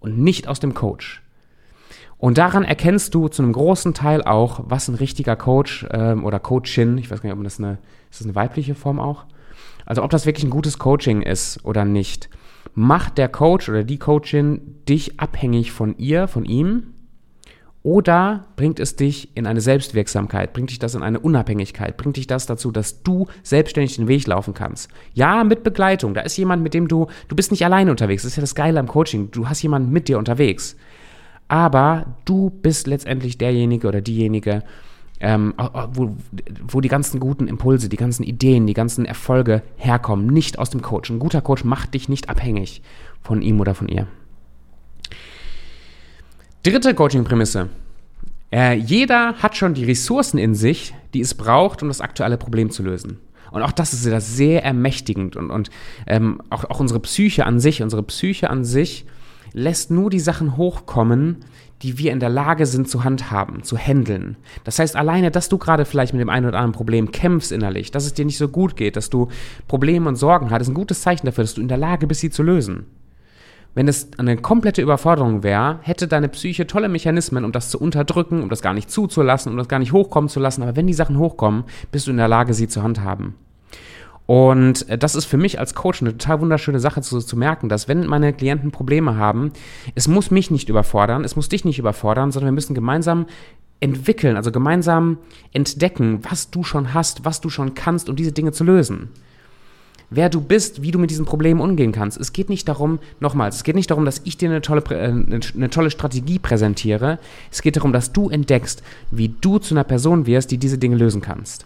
und 0.00 0.18
nicht 0.18 0.48
aus 0.48 0.60
dem 0.60 0.74
Coach. 0.74 1.22
Und 2.18 2.38
daran 2.38 2.64
erkennst 2.64 3.14
du 3.14 3.28
zu 3.28 3.42
einem 3.42 3.52
großen 3.52 3.94
Teil 3.94 4.22
auch, 4.22 4.60
was 4.68 4.88
ein 4.88 4.94
richtiger 4.94 5.34
Coach 5.34 5.86
ähm, 5.90 6.24
oder 6.24 6.38
Coachin, 6.38 6.98
ich 6.98 7.10
weiß 7.10 7.20
gar 7.20 7.30
nicht, 7.30 7.36
ob 7.36 7.42
das 7.44 7.58
eine, 7.58 7.78
ist 8.10 8.20
das 8.20 8.26
eine 8.26 8.34
weibliche 8.34 8.74
Form 8.74 9.00
auch? 9.00 9.24
Also 9.86 10.04
ob 10.04 10.10
das 10.10 10.26
wirklich 10.26 10.44
ein 10.44 10.50
gutes 10.50 10.78
Coaching 10.78 11.22
ist 11.22 11.64
oder 11.64 11.84
nicht. 11.84 12.28
Macht 12.74 13.18
der 13.18 13.28
Coach 13.28 13.68
oder 13.68 13.84
die 13.84 13.98
Coachin 13.98 14.82
dich 14.88 15.20
abhängig 15.20 15.72
von 15.72 15.96
ihr, 15.98 16.26
von 16.26 16.44
ihm? 16.44 16.94
Oder 17.82 18.46
bringt 18.54 18.78
es 18.78 18.94
dich 18.94 19.36
in 19.36 19.46
eine 19.46 19.60
Selbstwirksamkeit? 19.60 20.52
Bringt 20.52 20.70
dich 20.70 20.78
das 20.78 20.94
in 20.94 21.02
eine 21.02 21.18
Unabhängigkeit? 21.18 21.96
Bringt 21.96 22.16
dich 22.16 22.28
das 22.28 22.46
dazu, 22.46 22.70
dass 22.70 23.02
du 23.02 23.26
selbstständig 23.42 23.96
den 23.96 24.06
Weg 24.06 24.26
laufen 24.26 24.54
kannst? 24.54 24.88
Ja, 25.14 25.42
mit 25.42 25.64
Begleitung. 25.64 26.14
Da 26.14 26.20
ist 26.20 26.36
jemand, 26.36 26.62
mit 26.62 26.74
dem 26.74 26.86
du, 26.86 27.08
du 27.26 27.34
bist 27.34 27.50
nicht 27.50 27.64
alleine 27.64 27.90
unterwegs. 27.90 28.22
Das 28.22 28.32
ist 28.32 28.36
ja 28.36 28.40
das 28.40 28.54
Geile 28.54 28.78
am 28.78 28.86
Coaching. 28.86 29.32
Du 29.32 29.48
hast 29.48 29.62
jemanden 29.62 29.90
mit 29.90 30.06
dir 30.06 30.18
unterwegs. 30.18 30.76
Aber 31.48 32.16
du 32.24 32.50
bist 32.50 32.86
letztendlich 32.86 33.36
derjenige 33.36 33.88
oder 33.88 34.00
diejenige, 34.00 34.62
ähm, 35.22 35.54
wo, 35.92 36.16
wo 36.66 36.80
die 36.80 36.88
ganzen 36.88 37.20
guten 37.20 37.46
Impulse, 37.46 37.88
die 37.88 37.96
ganzen 37.96 38.24
Ideen, 38.24 38.66
die 38.66 38.74
ganzen 38.74 39.06
Erfolge 39.06 39.62
herkommen. 39.76 40.26
Nicht 40.26 40.58
aus 40.58 40.70
dem 40.70 40.82
Coach. 40.82 41.10
Ein 41.10 41.20
guter 41.20 41.40
Coach 41.40 41.64
macht 41.64 41.94
dich 41.94 42.08
nicht 42.08 42.28
abhängig 42.28 42.82
von 43.22 43.40
ihm 43.40 43.60
oder 43.60 43.74
von 43.74 43.88
ihr. 43.88 44.08
Dritte 46.64 46.94
Coaching-Prämisse. 46.94 47.68
Äh, 48.52 48.74
jeder 48.74 49.34
hat 49.34 49.56
schon 49.56 49.74
die 49.74 49.84
Ressourcen 49.84 50.38
in 50.38 50.54
sich, 50.54 50.92
die 51.14 51.20
es 51.20 51.34
braucht, 51.34 51.82
um 51.82 51.88
das 51.88 52.00
aktuelle 52.00 52.36
Problem 52.36 52.70
zu 52.70 52.82
lösen. 52.82 53.18
Und 53.52 53.62
auch 53.62 53.72
das 53.72 53.92
ist 53.92 54.04
wieder 54.04 54.20
sehr 54.20 54.64
ermächtigend 54.64 55.36
und, 55.36 55.50
und 55.50 55.70
ähm, 56.06 56.40
auch, 56.50 56.64
auch 56.64 56.80
unsere 56.80 57.00
Psyche 57.00 57.46
an 57.46 57.60
sich, 57.60 57.82
unsere 57.82 58.02
Psyche 58.02 58.50
an 58.50 58.64
sich 58.64 59.06
lässt 59.52 59.90
nur 59.90 60.10
die 60.10 60.20
Sachen 60.20 60.56
hochkommen, 60.56 61.44
die 61.82 61.98
wir 61.98 62.12
in 62.12 62.20
der 62.20 62.28
Lage 62.28 62.66
sind 62.66 62.88
zu 62.88 63.02
handhaben, 63.02 63.64
zu 63.64 63.76
handeln. 63.76 64.36
Das 64.64 64.78
heißt, 64.78 64.94
alleine, 64.94 65.30
dass 65.30 65.48
du 65.48 65.58
gerade 65.58 65.84
vielleicht 65.84 66.12
mit 66.12 66.20
dem 66.20 66.30
einen 66.30 66.46
oder 66.46 66.58
anderen 66.58 66.72
Problem 66.72 67.10
kämpfst 67.10 67.50
innerlich, 67.50 67.90
dass 67.90 68.06
es 68.06 68.14
dir 68.14 68.24
nicht 68.24 68.38
so 68.38 68.48
gut 68.48 68.76
geht, 68.76 68.96
dass 68.96 69.10
du 69.10 69.28
Probleme 69.66 70.08
und 70.08 70.16
Sorgen 70.16 70.50
hast, 70.50 70.62
ist 70.62 70.68
ein 70.68 70.74
gutes 70.74 71.02
Zeichen 71.02 71.26
dafür, 71.26 71.44
dass 71.44 71.54
du 71.54 71.60
in 71.60 71.68
der 71.68 71.78
Lage 71.78 72.06
bist, 72.06 72.20
sie 72.20 72.30
zu 72.30 72.42
lösen. 72.42 72.86
Wenn 73.74 73.88
es 73.88 74.10
eine 74.18 74.36
komplette 74.36 74.82
Überforderung 74.82 75.42
wäre, 75.42 75.78
hätte 75.82 76.06
deine 76.06 76.28
Psyche 76.28 76.66
tolle 76.66 76.90
Mechanismen, 76.90 77.44
um 77.44 77.52
das 77.52 77.70
zu 77.70 77.80
unterdrücken, 77.80 78.42
um 78.42 78.50
das 78.50 78.60
gar 78.60 78.74
nicht 78.74 78.90
zuzulassen, 78.90 79.50
um 79.50 79.58
das 79.58 79.68
gar 79.68 79.78
nicht 79.78 79.92
hochkommen 79.92 80.28
zu 80.28 80.40
lassen. 80.40 80.62
Aber 80.62 80.76
wenn 80.76 80.86
die 80.86 80.92
Sachen 80.92 81.16
hochkommen, 81.16 81.64
bist 81.90 82.06
du 82.06 82.10
in 82.10 82.18
der 82.18 82.28
Lage, 82.28 82.52
sie 82.52 82.68
zu 82.68 82.82
handhaben. 82.82 83.34
Und 84.32 84.88
äh, 84.88 84.96
das 84.96 85.14
ist 85.14 85.26
für 85.26 85.36
mich 85.36 85.58
als 85.58 85.74
Coach 85.74 86.00
eine 86.00 86.16
total 86.16 86.40
wunderschöne 86.40 86.80
Sache 86.80 87.02
zu, 87.02 87.18
zu 87.18 87.36
merken, 87.36 87.68
dass 87.68 87.86
wenn 87.86 88.06
meine 88.06 88.32
Klienten 88.32 88.70
Probleme 88.70 89.16
haben, 89.16 89.52
es 89.94 90.08
muss 90.08 90.30
mich 90.30 90.50
nicht 90.50 90.70
überfordern, 90.70 91.22
es 91.22 91.36
muss 91.36 91.50
dich 91.50 91.66
nicht 91.66 91.78
überfordern, 91.78 92.32
sondern 92.32 92.46
wir 92.46 92.54
müssen 92.54 92.72
gemeinsam 92.72 93.26
entwickeln, 93.80 94.36
also 94.36 94.50
gemeinsam 94.50 95.18
entdecken, 95.52 96.20
was 96.22 96.48
du 96.48 96.64
schon 96.64 96.94
hast, 96.94 97.26
was 97.26 97.42
du 97.42 97.50
schon 97.50 97.74
kannst, 97.74 98.08
um 98.08 98.16
diese 98.16 98.32
Dinge 98.32 98.52
zu 98.52 98.64
lösen 98.64 99.10
wer 100.14 100.28
du 100.28 100.42
bist, 100.42 100.82
wie 100.82 100.90
du 100.90 100.98
mit 100.98 101.10
diesen 101.10 101.24
Problemen 101.24 101.62
umgehen 101.62 101.90
kannst. 101.90 102.20
Es 102.20 102.34
geht 102.34 102.50
nicht 102.50 102.68
darum, 102.68 102.98
nochmals, 103.20 103.56
es 103.56 103.64
geht 103.64 103.74
nicht 103.74 103.90
darum, 103.90 104.04
dass 104.04 104.20
ich 104.24 104.36
dir 104.36 104.50
eine 104.50 104.60
tolle, 104.60 104.82
äh, 104.90 105.40
eine 105.56 105.70
tolle 105.70 105.90
Strategie 105.90 106.38
präsentiere. 106.38 107.18
Es 107.50 107.62
geht 107.62 107.76
darum, 107.76 107.94
dass 107.94 108.12
du 108.12 108.28
entdeckst, 108.28 108.82
wie 109.10 109.30
du 109.30 109.56
zu 109.56 109.72
einer 109.72 109.84
Person 109.84 110.26
wirst, 110.26 110.50
die 110.50 110.58
diese 110.58 110.76
Dinge 110.76 110.96
lösen 110.96 111.22
kannst. 111.22 111.64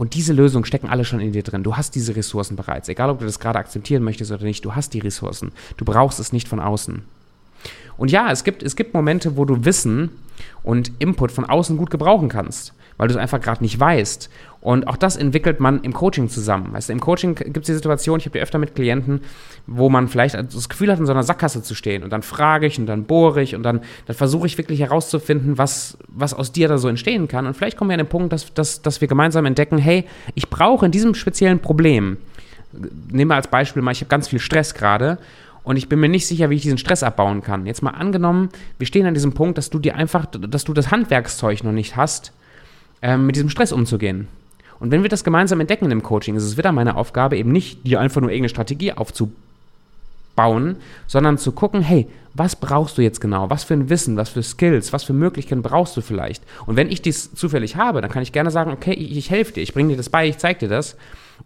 Und 0.00 0.14
diese 0.14 0.32
Lösungen 0.32 0.64
stecken 0.64 0.88
alle 0.88 1.04
schon 1.04 1.20
in 1.20 1.32
dir 1.32 1.42
drin. 1.42 1.62
Du 1.62 1.76
hast 1.76 1.94
diese 1.94 2.16
Ressourcen 2.16 2.56
bereits. 2.56 2.88
Egal, 2.88 3.10
ob 3.10 3.18
du 3.18 3.26
das 3.26 3.38
gerade 3.38 3.58
akzeptieren 3.58 4.02
möchtest 4.02 4.32
oder 4.32 4.44
nicht, 4.44 4.64
du 4.64 4.74
hast 4.74 4.94
die 4.94 4.98
Ressourcen. 4.98 5.52
Du 5.76 5.84
brauchst 5.84 6.18
es 6.18 6.32
nicht 6.32 6.48
von 6.48 6.58
außen. 6.58 7.02
Und 7.98 8.10
ja, 8.10 8.32
es 8.32 8.42
gibt, 8.42 8.62
es 8.62 8.76
gibt 8.76 8.94
Momente, 8.94 9.36
wo 9.36 9.44
du 9.44 9.66
Wissen 9.66 10.08
und 10.62 10.90
Input 11.00 11.32
von 11.32 11.44
außen 11.44 11.76
gut 11.76 11.90
gebrauchen 11.90 12.30
kannst 12.30 12.72
weil 13.00 13.08
du 13.08 13.14
es 13.14 13.18
einfach 13.18 13.40
gerade 13.40 13.62
nicht 13.62 13.80
weißt. 13.80 14.28
Und 14.60 14.86
auch 14.88 14.96
das 14.96 15.16
entwickelt 15.16 15.58
man 15.58 15.80
im 15.82 15.94
Coaching 15.94 16.28
zusammen. 16.28 16.72
Weißt 16.72 16.90
du, 16.90 16.92
im 16.92 17.00
Coaching 17.00 17.34
gibt 17.34 17.58
es 17.58 17.66
die 17.66 17.72
Situation, 17.72 18.18
ich 18.18 18.26
habe 18.26 18.38
ja 18.38 18.42
öfter 18.42 18.58
mit 18.58 18.74
Klienten, 18.74 19.22
wo 19.66 19.88
man 19.88 20.08
vielleicht 20.08 20.34
das 20.34 20.68
Gefühl 20.68 20.92
hat, 20.92 20.98
in 20.98 21.06
so 21.06 21.12
einer 21.12 21.22
Sackgasse 21.22 21.62
zu 21.62 21.74
stehen. 21.74 22.02
Und 22.02 22.10
dann 22.10 22.22
frage 22.22 22.66
ich 22.66 22.78
und 22.78 22.86
dann 22.86 23.04
bohre 23.04 23.40
ich 23.40 23.54
und 23.54 23.62
dann, 23.62 23.80
dann 24.06 24.16
versuche 24.16 24.46
ich 24.46 24.58
wirklich 24.58 24.80
herauszufinden, 24.80 25.56
was, 25.56 25.96
was 26.08 26.34
aus 26.34 26.52
dir 26.52 26.68
da 26.68 26.76
so 26.76 26.88
entstehen 26.88 27.26
kann. 27.26 27.46
Und 27.46 27.56
vielleicht 27.56 27.78
kommen 27.78 27.88
wir 27.88 27.94
an 27.94 28.00
den 28.00 28.08
Punkt, 28.08 28.34
dass, 28.34 28.52
dass, 28.52 28.82
dass 28.82 29.00
wir 29.00 29.08
gemeinsam 29.08 29.46
entdecken, 29.46 29.78
hey, 29.78 30.04
ich 30.34 30.50
brauche 30.50 30.84
in 30.84 30.92
diesem 30.92 31.14
speziellen 31.14 31.60
Problem, 31.60 32.18
nehmen 33.10 33.30
wir 33.30 33.36
als 33.36 33.48
Beispiel 33.48 33.82
mal, 33.82 33.92
ich 33.92 34.00
habe 34.00 34.10
ganz 34.10 34.28
viel 34.28 34.40
Stress 34.40 34.74
gerade 34.74 35.18
und 35.62 35.76
ich 35.76 35.88
bin 35.88 36.00
mir 36.00 36.08
nicht 36.10 36.26
sicher, 36.26 36.50
wie 36.50 36.56
ich 36.56 36.62
diesen 36.62 36.78
Stress 36.78 37.02
abbauen 37.02 37.42
kann. 37.42 37.64
Jetzt 37.64 37.82
mal 37.82 37.90
angenommen, 37.90 38.50
wir 38.76 38.86
stehen 38.86 39.06
an 39.06 39.14
diesem 39.14 39.32
Punkt, 39.32 39.56
dass 39.56 39.70
du 39.70 39.78
dir 39.78 39.96
einfach, 39.96 40.26
dass 40.26 40.64
du 40.64 40.74
das 40.74 40.90
Handwerkszeug 40.90 41.64
noch 41.64 41.72
nicht 41.72 41.96
hast, 41.96 42.32
ähm, 43.00 43.24
mit 43.24 43.36
diesem 43.36 43.48
Stress 43.48 43.72
umzugehen. 43.72 44.28
Und 44.80 44.90
wenn 44.90 45.02
wir 45.02 45.10
das 45.10 45.24
gemeinsam 45.24 45.60
entdecken 45.60 45.90
im 45.90 46.02
Coaching, 46.02 46.34
ist 46.34 46.44
es 46.44 46.56
wieder 46.56 46.72
meine 46.72 46.96
Aufgabe, 46.96 47.36
eben 47.36 47.52
nicht 47.52 47.86
dir 47.86 48.00
einfach 48.00 48.20
nur 48.20 48.30
irgendeine 48.30 48.48
Strategie 48.48 48.92
aufzubauen, 48.92 50.76
sondern 51.06 51.38
zu 51.38 51.52
gucken, 51.52 51.82
hey, 51.82 52.08
was 52.34 52.56
brauchst 52.56 52.96
du 52.96 53.02
jetzt 53.02 53.20
genau? 53.20 53.50
Was 53.50 53.64
für 53.64 53.74
ein 53.74 53.90
Wissen, 53.90 54.16
was 54.16 54.30
für 54.30 54.42
Skills, 54.42 54.92
was 54.92 55.04
für 55.04 55.12
Möglichkeiten 55.12 55.62
brauchst 55.62 55.96
du 55.96 56.00
vielleicht? 56.00 56.42
Und 56.66 56.76
wenn 56.76 56.90
ich 56.90 57.02
dies 57.02 57.34
zufällig 57.34 57.76
habe, 57.76 58.00
dann 58.00 58.10
kann 58.10 58.22
ich 58.22 58.32
gerne 58.32 58.50
sagen, 58.50 58.72
okay, 58.72 58.92
ich, 58.92 59.16
ich 59.16 59.30
helfe 59.30 59.52
dir, 59.52 59.62
ich 59.62 59.74
bringe 59.74 59.90
dir 59.90 59.96
das 59.96 60.10
bei, 60.10 60.26
ich 60.26 60.38
zeige 60.38 60.60
dir 60.60 60.68
das. 60.68 60.96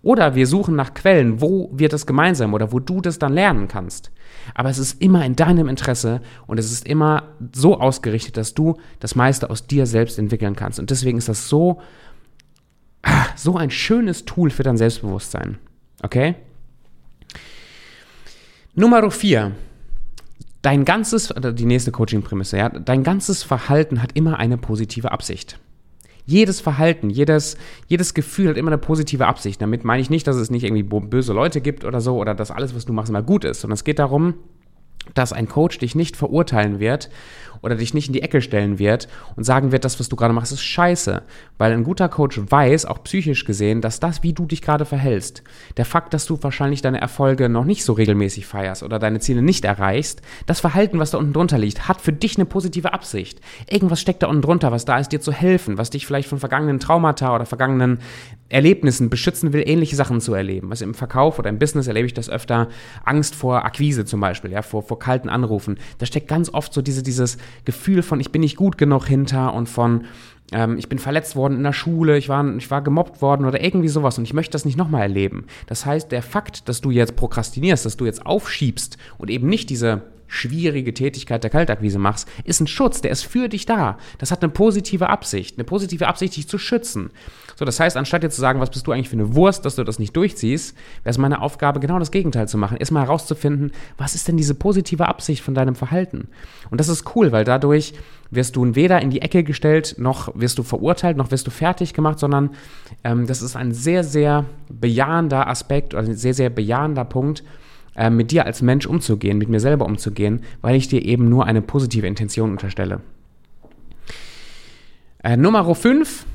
Oder 0.03 0.35
wir 0.35 0.47
suchen 0.47 0.77
nach 0.77 0.95
Quellen, 0.95 1.41
wo 1.41 1.71
wir 1.73 1.89
das 1.89 2.07
gemeinsam 2.07 2.53
oder 2.53 2.73
wo 2.73 2.81
du 2.81 3.01
das 3.01 3.19
dann 3.19 3.33
lernen 3.33 3.69
kannst. 3.69 4.11
Aber 4.53 4.69
es 4.69 4.79
ist 4.79 5.01
immer 5.01 5.25
in 5.25 5.37
deinem 5.37 5.69
Interesse 5.69 6.21
und 6.47 6.59
es 6.59 6.71
ist 6.71 6.87
immer 6.87 7.25
so 7.53 7.81
ausgerichtet, 7.81 8.37
dass 8.37 8.55
du 8.55 8.77
das 9.01 9.15
meiste 9.15 9.49
aus 9.51 9.67
dir 9.67 9.87
selbst 9.87 10.19
entwickeln 10.19 10.57
kannst. 10.57 10.79
Und 10.79 10.91
deswegen 10.91 11.19
ist 11.19 11.29
das 11.29 11.49
so, 11.49 11.81
so 13.37 13.57
ein 13.57 13.71
schönes 13.71 14.25
Tool 14.25 14.51
für 14.51 14.63
dein 14.63 14.77
Selbstbewusstsein. 14.77 15.59
Okay? 16.03 16.35
Nummer 18.75 19.11
vier. 19.11 19.53
Dein 20.63 20.85
ganzes, 20.85 21.33
die 21.37 21.67
nächste 21.67 21.93
Coaching-Prämisse, 21.93 22.57
ja, 22.57 22.71
dein 22.71 23.03
ganzes 23.05 23.43
Verhalten 23.43 24.03
hat 24.03 24.13
immer 24.15 24.39
eine 24.39 24.57
positive 24.57 25.13
Absicht. 25.13 25.59
Jedes 26.27 26.63
Verhalten, 26.63 27.11
jedes, 27.11 27.59
jedes 27.87 28.15
Gefühl 28.15 28.49
hat 28.49 28.57
immer 28.57 28.71
eine 28.71 28.79
positive 28.79 29.27
Absicht. 29.27 29.61
Damit 29.61 29.85
meine 29.85 30.01
ich 30.01 30.09
nicht, 30.09 30.27
dass 30.27 30.37
es 30.37 30.51
nicht 30.51 30.65
irgendwie 30.65 30.83
böse 30.83 31.35
Leute 31.35 31.61
gibt 31.61 31.85
oder 31.85 32.01
so 32.01 32.17
oder 32.17 32.35
dass 32.35 32.51
alles, 32.51 32.75
was 32.75 32.87
du 32.87 32.95
machst, 32.95 33.11
immer 33.11 33.23
gut 33.23 33.45
ist, 33.45 33.61
sondern 33.61 33.75
es 33.75 33.85
geht 33.85 33.99
darum, 33.99 34.35
dass 35.13 35.33
ein 35.33 35.49
Coach 35.49 35.79
dich 35.79 35.95
nicht 35.95 36.17
verurteilen 36.17 36.81
wird 36.81 37.11
oder 37.65 37.77
dich 37.77 37.95
nicht 37.95 38.09
in 38.09 38.13
die 38.13 38.23
Ecke 38.23 38.43
stellen 38.43 38.79
wird 38.79 39.09
und 39.37 39.45
sagen 39.45 39.73
wird, 39.73 39.87
das, 39.87 39.99
was 39.99 40.11
du 40.11 40.17
gerade 40.17 40.35
machst, 40.35 40.53
ist 40.53 40.63
scheiße. 40.63 41.23
Weil 41.57 41.73
ein 41.73 41.83
guter 41.83 42.11
Coach 42.11 42.39
weiß, 42.39 42.85
auch 42.85 43.03
psychisch 43.05 43.47
gesehen, 43.47 43.81
dass 43.81 44.01
das, 44.01 44.23
wie 44.23 44.35
du 44.35 44.45
dich 44.45 44.61
gerade 44.61 44.85
verhältst, 44.85 45.43
der 45.79 45.87
Fakt, 45.87 46.13
dass 46.13 46.27
du 46.27 46.39
wahrscheinlich 46.43 46.83
deine 46.83 47.01
Erfolge 47.01 47.49
noch 47.49 47.65
nicht 47.65 47.85
so 47.85 47.95
regelmäßig 47.95 48.47
feierst 48.47 48.83
oder 48.83 48.99
deine 48.99 49.21
Ziele 49.21 49.41
nicht 49.41 49.65
erreichst, 49.65 50.21
das 50.45 50.61
Verhalten, 50.61 50.99
was 50.99 51.13
da 51.13 51.19
unten 51.19 51.33
drunter 51.33 51.57
liegt, 51.57 51.89
hat 51.89 52.03
für 52.03 52.13
dich 52.13 52.37
eine 52.37 52.45
positive 52.45 52.93
Absicht. 52.93 53.41
Irgendwas 53.69 54.01
steckt 54.01 54.23
da 54.23 54.27
unten 54.27 54.43
drunter, 54.43 54.71
was 54.71 54.85
da 54.85 54.99
ist, 54.99 55.13
dir 55.13 55.23
zu 55.23 55.33
helfen, 55.33 55.79
was 55.79 55.89
dich 55.89 56.07
vielleicht 56.07 56.29
von 56.29 56.39
vergangenen 56.41 56.81
Traumata 56.81 57.35
oder 57.35 57.47
vergangenen 57.47 58.01
Erlebnissen 58.55 59.11
beschützen 59.11 59.53
will, 59.53 59.65
ähnliche 59.67 59.97
Sachen 59.97 60.21
zu 60.21 60.33
erleben. 60.33 60.71
Also 60.71 60.85
im 60.85 60.95
Verkauf 60.95 61.41
oder 61.41 61.51
im 61.51 61.59
Business 61.59 61.89
erlebe 61.89 62.07
ich 62.07 62.15
das 62.15 62.31
öfter. 62.31 62.69
Angst 63.05 63.35
vor 63.35 63.65
Akquise 63.65 64.05
zum 64.05 64.21
Beispiel, 64.21 64.53
ja, 64.53 64.63
vor, 64.63 64.85
vor 64.85 65.01
kalten 65.01 65.29
Anrufen. 65.29 65.77
Da 65.99 66.07
steckt 66.07 66.29
ganz 66.29 66.55
oft 66.55 66.73
so 66.73 66.81
diese, 66.81 67.03
dieses 67.03 67.37
Gefühl 67.65 68.03
von, 68.03 68.21
ich 68.21 68.31
bin 68.31 68.43
nicht 68.43 68.55
gut 68.55 68.79
genug 68.79 69.07
hinter 69.07 69.55
und 69.55 69.69
von, 69.69 70.05
ähm, 70.53 70.79
ich 70.79 70.89
bin 70.89 71.01
verletzt 71.01 71.35
worden 71.35 71.57
in 71.57 71.65
der 71.65 71.73
Schule, 71.73 72.17
ich 72.17 72.29
war, 72.29 72.47
ich 72.57 72.71
war 72.71 72.81
gemobbt 72.81 73.21
worden 73.21 73.45
oder 73.45 73.61
irgendwie 73.61 73.89
sowas 73.89 74.19
und 74.19 74.25
ich 74.25 74.35
möchte 74.35 74.53
das 74.53 74.65
nicht 74.65 74.79
nochmal 74.79 75.03
erleben. 75.03 75.47
Das 75.67 75.85
heißt, 75.85 76.13
der 76.13 76.23
Fakt, 76.23 76.69
dass 76.69 76.81
du 76.81 76.93
jetzt 76.93 77.17
prokrastinierst, 77.17 77.85
dass 77.85 77.97
du 77.97 78.07
jetzt 78.07 78.25
aufschiebst 78.25 78.99
und 79.19 79.31
eben 79.31 79.49
nicht 79.49 79.69
diese 79.69 80.03
schwierige 80.27 80.95
Tätigkeit 80.95 81.43
der 81.43 81.51
Kaltakquise 81.51 81.99
machst, 81.99 82.29
ist 82.45 82.61
ein 82.61 82.67
Schutz, 82.67 83.01
der 83.01 83.11
ist 83.11 83.25
für 83.25 83.49
dich 83.49 83.67
da. 83.67 83.99
Das 84.19 84.31
hat 84.31 84.43
eine 84.43 84.53
positive 84.53 85.09
Absicht, 85.09 85.57
eine 85.57 85.65
positive 85.65 86.07
Absicht, 86.07 86.37
dich 86.37 86.49
zu 86.49 86.59
schützen. 86.59 87.11
So, 87.57 87.65
das 87.65 87.79
heißt, 87.79 87.97
anstatt 87.97 88.23
jetzt 88.23 88.35
zu 88.35 88.41
sagen, 88.41 88.61
was 88.61 88.71
bist 88.71 88.87
du 88.87 88.93
eigentlich 88.93 89.09
für 89.09 89.15
eine 89.15 89.35
Wurst, 89.35 89.65
dass 89.65 89.77
du 89.77 89.85
das 89.85 89.99
nicht 89.99 90.17
durchziehst, 90.17 90.77
wäre 91.03 91.11
es 91.11 91.19
meine 91.19 91.41
Aufgabe, 91.41 91.79
genau 91.79 91.99
das 91.99 92.11
Gegenteil 92.11 92.49
zu 92.49 92.59
machen. 92.59 92.77
Erstmal 92.77 93.05
herauszufinden, 93.05 93.71
was 93.97 94.15
ist 94.15 94.27
denn 94.27 94.37
diese 94.37 94.55
positive 94.55 95.07
Absicht 95.07 95.43
von 95.43 95.55
deinem 95.55 95.77
Verhalten? 95.77 96.29
Und 96.71 96.81
das 96.81 96.89
ist 96.89 97.15
cool, 97.15 97.31
weil 97.31 97.45
dadurch 97.45 97.95
wirst 98.31 98.57
du 98.57 98.75
weder 98.75 99.01
in 99.01 99.11
die 99.11 99.23
Ecke 99.23 99.45
gestellt, 99.45 99.97
noch 99.99 100.33
wirst 100.35 100.59
du 100.59 100.63
verurteilt, 100.63 101.17
noch 101.17 101.31
wirst 101.31 101.47
du 101.47 101.51
fertig 101.51 101.95
gemacht, 101.95 102.19
sondern 102.19 102.51
ähm, 103.05 103.27
das 103.27 103.43
ist 103.43 103.55
ein 103.55 103.73
sehr, 103.73 104.03
sehr 104.03 104.45
bejahender 104.69 105.47
Aspekt, 105.47 105.95
also 105.95 106.11
ein 106.11 106.17
sehr, 106.17 106.35
sehr 106.35 106.51
bejahender 106.51 107.05
Punkt, 107.05 107.45
äh, 107.97 108.11
mit 108.11 108.31
dir 108.31 108.47
als 108.47 108.63
Mensch 108.63 108.87
umzugehen, 108.87 109.39
mit 109.39 109.49
mir 109.49 109.61
selber 109.61 109.87
umzugehen, 109.87 110.41
weil 110.61 110.77
ich 110.77 110.89
dir 110.89 111.05
eben 111.05 111.29
nur 111.29 111.47
eine 111.47 111.63
positive 111.63 112.07
Intention 112.07 112.51
unterstelle. 112.51 113.01
Äh, 115.23 115.37
Nummer 115.37 115.75
5, 115.75 116.27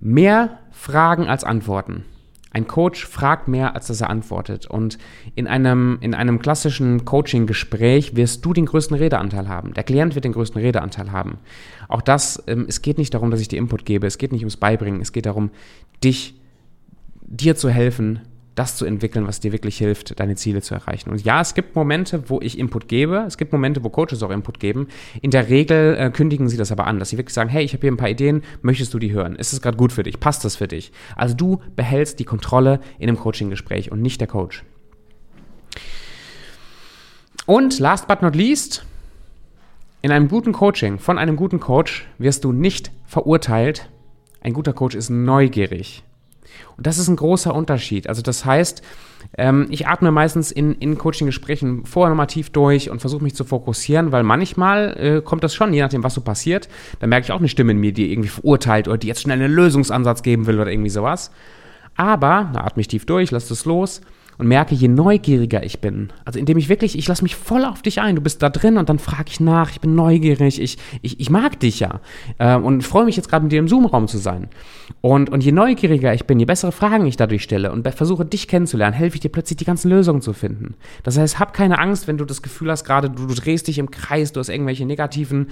mehr 0.00 0.58
Fragen 0.70 1.26
als 1.26 1.44
Antworten. 1.44 2.04
Ein 2.54 2.66
Coach 2.66 3.06
fragt 3.06 3.48
mehr, 3.48 3.74
als 3.74 3.86
dass 3.86 4.02
er 4.02 4.10
antwortet. 4.10 4.66
Und 4.66 4.98
in 5.34 5.46
einem, 5.46 5.96
in 6.02 6.14
einem 6.14 6.38
klassischen 6.38 7.06
Coaching-Gespräch 7.06 8.14
wirst 8.14 8.44
du 8.44 8.52
den 8.52 8.66
größten 8.66 8.96
Redeanteil 8.96 9.48
haben. 9.48 9.72
Der 9.72 9.84
Klient 9.84 10.14
wird 10.14 10.26
den 10.26 10.34
größten 10.34 10.60
Redeanteil 10.60 11.12
haben. 11.12 11.38
Auch 11.88 12.02
das, 12.02 12.42
ähm, 12.46 12.66
es 12.68 12.82
geht 12.82 12.98
nicht 12.98 13.14
darum, 13.14 13.30
dass 13.30 13.40
ich 13.40 13.48
dir 13.48 13.58
Input 13.58 13.86
gebe. 13.86 14.06
Es 14.06 14.18
geht 14.18 14.32
nicht 14.32 14.42
ums 14.42 14.58
Beibringen. 14.58 15.00
Es 15.00 15.12
geht 15.12 15.24
darum, 15.24 15.50
dich, 16.04 16.34
dir 17.22 17.56
zu 17.56 17.70
helfen, 17.70 18.20
das 18.54 18.76
zu 18.76 18.84
entwickeln, 18.84 19.26
was 19.26 19.40
dir 19.40 19.52
wirklich 19.52 19.78
hilft, 19.78 20.18
deine 20.20 20.36
Ziele 20.36 20.60
zu 20.60 20.74
erreichen. 20.74 21.10
Und 21.10 21.24
ja, 21.24 21.40
es 21.40 21.54
gibt 21.54 21.74
Momente, 21.74 22.28
wo 22.28 22.40
ich 22.40 22.58
Input 22.58 22.88
gebe. 22.88 23.24
Es 23.26 23.38
gibt 23.38 23.52
Momente, 23.52 23.82
wo 23.82 23.88
Coaches 23.88 24.22
auch 24.22 24.30
Input 24.30 24.60
geben. 24.60 24.88
In 25.22 25.30
der 25.30 25.48
Regel 25.48 25.96
äh, 25.98 26.10
kündigen 26.10 26.48
sie 26.48 26.56
das 26.56 26.70
aber 26.70 26.86
an, 26.86 26.98
dass 26.98 27.10
sie 27.10 27.18
wirklich 27.18 27.34
sagen, 27.34 27.48
hey, 27.48 27.64
ich 27.64 27.72
habe 27.72 27.80
hier 27.80 27.92
ein 27.92 27.96
paar 27.96 28.10
Ideen, 28.10 28.42
möchtest 28.60 28.92
du 28.92 28.98
die 28.98 29.12
hören? 29.12 29.36
Ist 29.36 29.52
es 29.52 29.62
gerade 29.62 29.76
gut 29.76 29.92
für 29.92 30.02
dich? 30.02 30.20
Passt 30.20 30.44
das 30.44 30.56
für 30.56 30.68
dich? 30.68 30.92
Also 31.16 31.34
du 31.34 31.60
behältst 31.76 32.18
die 32.18 32.24
Kontrolle 32.24 32.80
in 32.98 33.08
einem 33.08 33.18
Coaching-Gespräch 33.18 33.90
und 33.90 34.02
nicht 34.02 34.20
der 34.20 34.28
Coach. 34.28 34.64
Und 37.46 37.78
last 37.78 38.06
but 38.06 38.22
not 38.22 38.36
least, 38.36 38.84
in 40.02 40.10
einem 40.10 40.28
guten 40.28 40.52
Coaching, 40.52 40.98
von 40.98 41.18
einem 41.18 41.36
guten 41.36 41.60
Coach 41.60 42.06
wirst 42.18 42.44
du 42.44 42.52
nicht 42.52 42.90
verurteilt. 43.06 43.88
Ein 44.40 44.52
guter 44.52 44.72
Coach 44.72 44.94
ist 44.94 45.10
neugierig. 45.10 46.02
Und 46.76 46.86
das 46.86 46.98
ist 46.98 47.08
ein 47.08 47.16
großer 47.16 47.54
Unterschied. 47.54 48.08
Also 48.08 48.22
das 48.22 48.44
heißt, 48.44 48.82
ähm, 49.38 49.66
ich 49.70 49.86
atme 49.86 50.10
meistens 50.10 50.50
in, 50.50 50.74
in 50.74 50.98
Coaching-Gesprächen 50.98 51.84
vorher 51.84 52.10
nochmal 52.10 52.26
tief 52.26 52.50
durch 52.50 52.90
und 52.90 53.00
versuche 53.00 53.22
mich 53.22 53.34
zu 53.34 53.44
fokussieren, 53.44 54.12
weil 54.12 54.22
manchmal 54.22 54.96
äh, 54.98 55.22
kommt 55.22 55.44
das 55.44 55.54
schon, 55.54 55.72
je 55.72 55.80
nachdem, 55.80 56.02
was 56.02 56.14
so 56.14 56.20
passiert. 56.20 56.68
Da 57.00 57.06
merke 57.06 57.24
ich 57.24 57.32
auch 57.32 57.38
eine 57.38 57.48
Stimme 57.48 57.72
in 57.72 57.78
mir, 57.78 57.92
die 57.92 58.12
irgendwie 58.12 58.28
verurteilt 58.28 58.88
oder 58.88 58.98
die 58.98 59.06
jetzt 59.06 59.22
schnell 59.22 59.40
einen 59.40 59.52
Lösungsansatz 59.52 60.22
geben 60.22 60.46
will 60.46 60.60
oder 60.60 60.70
irgendwie 60.70 60.90
sowas. 60.90 61.30
Aber, 61.94 62.50
da 62.52 62.60
atme 62.60 62.80
ich 62.80 62.88
tief 62.88 63.06
durch, 63.06 63.30
lasse 63.30 63.52
es 63.52 63.64
los 63.64 64.00
und 64.38 64.46
merke, 64.46 64.74
je 64.74 64.88
neugieriger 64.88 65.62
ich 65.62 65.80
bin, 65.80 66.10
also 66.24 66.38
indem 66.38 66.58
ich 66.58 66.68
wirklich, 66.68 66.98
ich 66.98 67.06
lasse 67.06 67.22
mich 67.22 67.36
voll 67.36 67.64
auf 67.64 67.82
dich 67.82 68.00
ein, 68.00 68.16
du 68.16 68.22
bist 68.22 68.42
da 68.42 68.50
drin 68.50 68.78
und 68.78 68.88
dann 68.88 68.98
frage 68.98 69.26
ich 69.28 69.40
nach, 69.40 69.70
ich 69.70 69.80
bin 69.80 69.94
neugierig, 69.94 70.60
ich, 70.60 70.78
ich, 71.02 71.20
ich 71.20 71.30
mag 71.30 71.60
dich 71.60 71.80
ja 71.80 72.00
äh, 72.38 72.56
und 72.56 72.82
freue 72.82 73.04
mich 73.04 73.16
jetzt 73.16 73.28
gerade 73.28 73.44
mit 73.44 73.52
dir 73.52 73.58
im 73.58 73.68
Zoom-Raum 73.68 74.08
zu 74.08 74.18
sein. 74.18 74.48
Und, 75.00 75.30
und 75.30 75.42
je 75.42 75.52
neugieriger 75.52 76.14
ich 76.14 76.24
bin, 76.24 76.38
je 76.38 76.44
bessere 76.44 76.72
Fragen 76.72 77.06
ich 77.06 77.16
dadurch 77.16 77.42
stelle 77.42 77.72
und 77.72 77.88
versuche 77.88 78.24
dich 78.24 78.48
kennenzulernen, 78.48 78.94
helfe 78.94 79.16
ich 79.16 79.20
dir 79.20 79.30
plötzlich 79.30 79.56
die 79.56 79.64
ganzen 79.64 79.90
Lösungen 79.90 80.22
zu 80.22 80.32
finden. 80.32 80.74
Das 81.02 81.18
heißt, 81.18 81.38
hab 81.38 81.54
keine 81.54 81.78
Angst, 81.78 82.08
wenn 82.08 82.18
du 82.18 82.24
das 82.24 82.42
Gefühl 82.42 82.70
hast, 82.70 82.84
gerade 82.84 83.10
du, 83.10 83.26
du 83.26 83.34
drehst 83.34 83.68
dich 83.68 83.78
im 83.78 83.90
Kreis, 83.90 84.32
du 84.32 84.40
hast 84.40 84.48
irgendwelche 84.48 84.86
negativen 84.86 85.48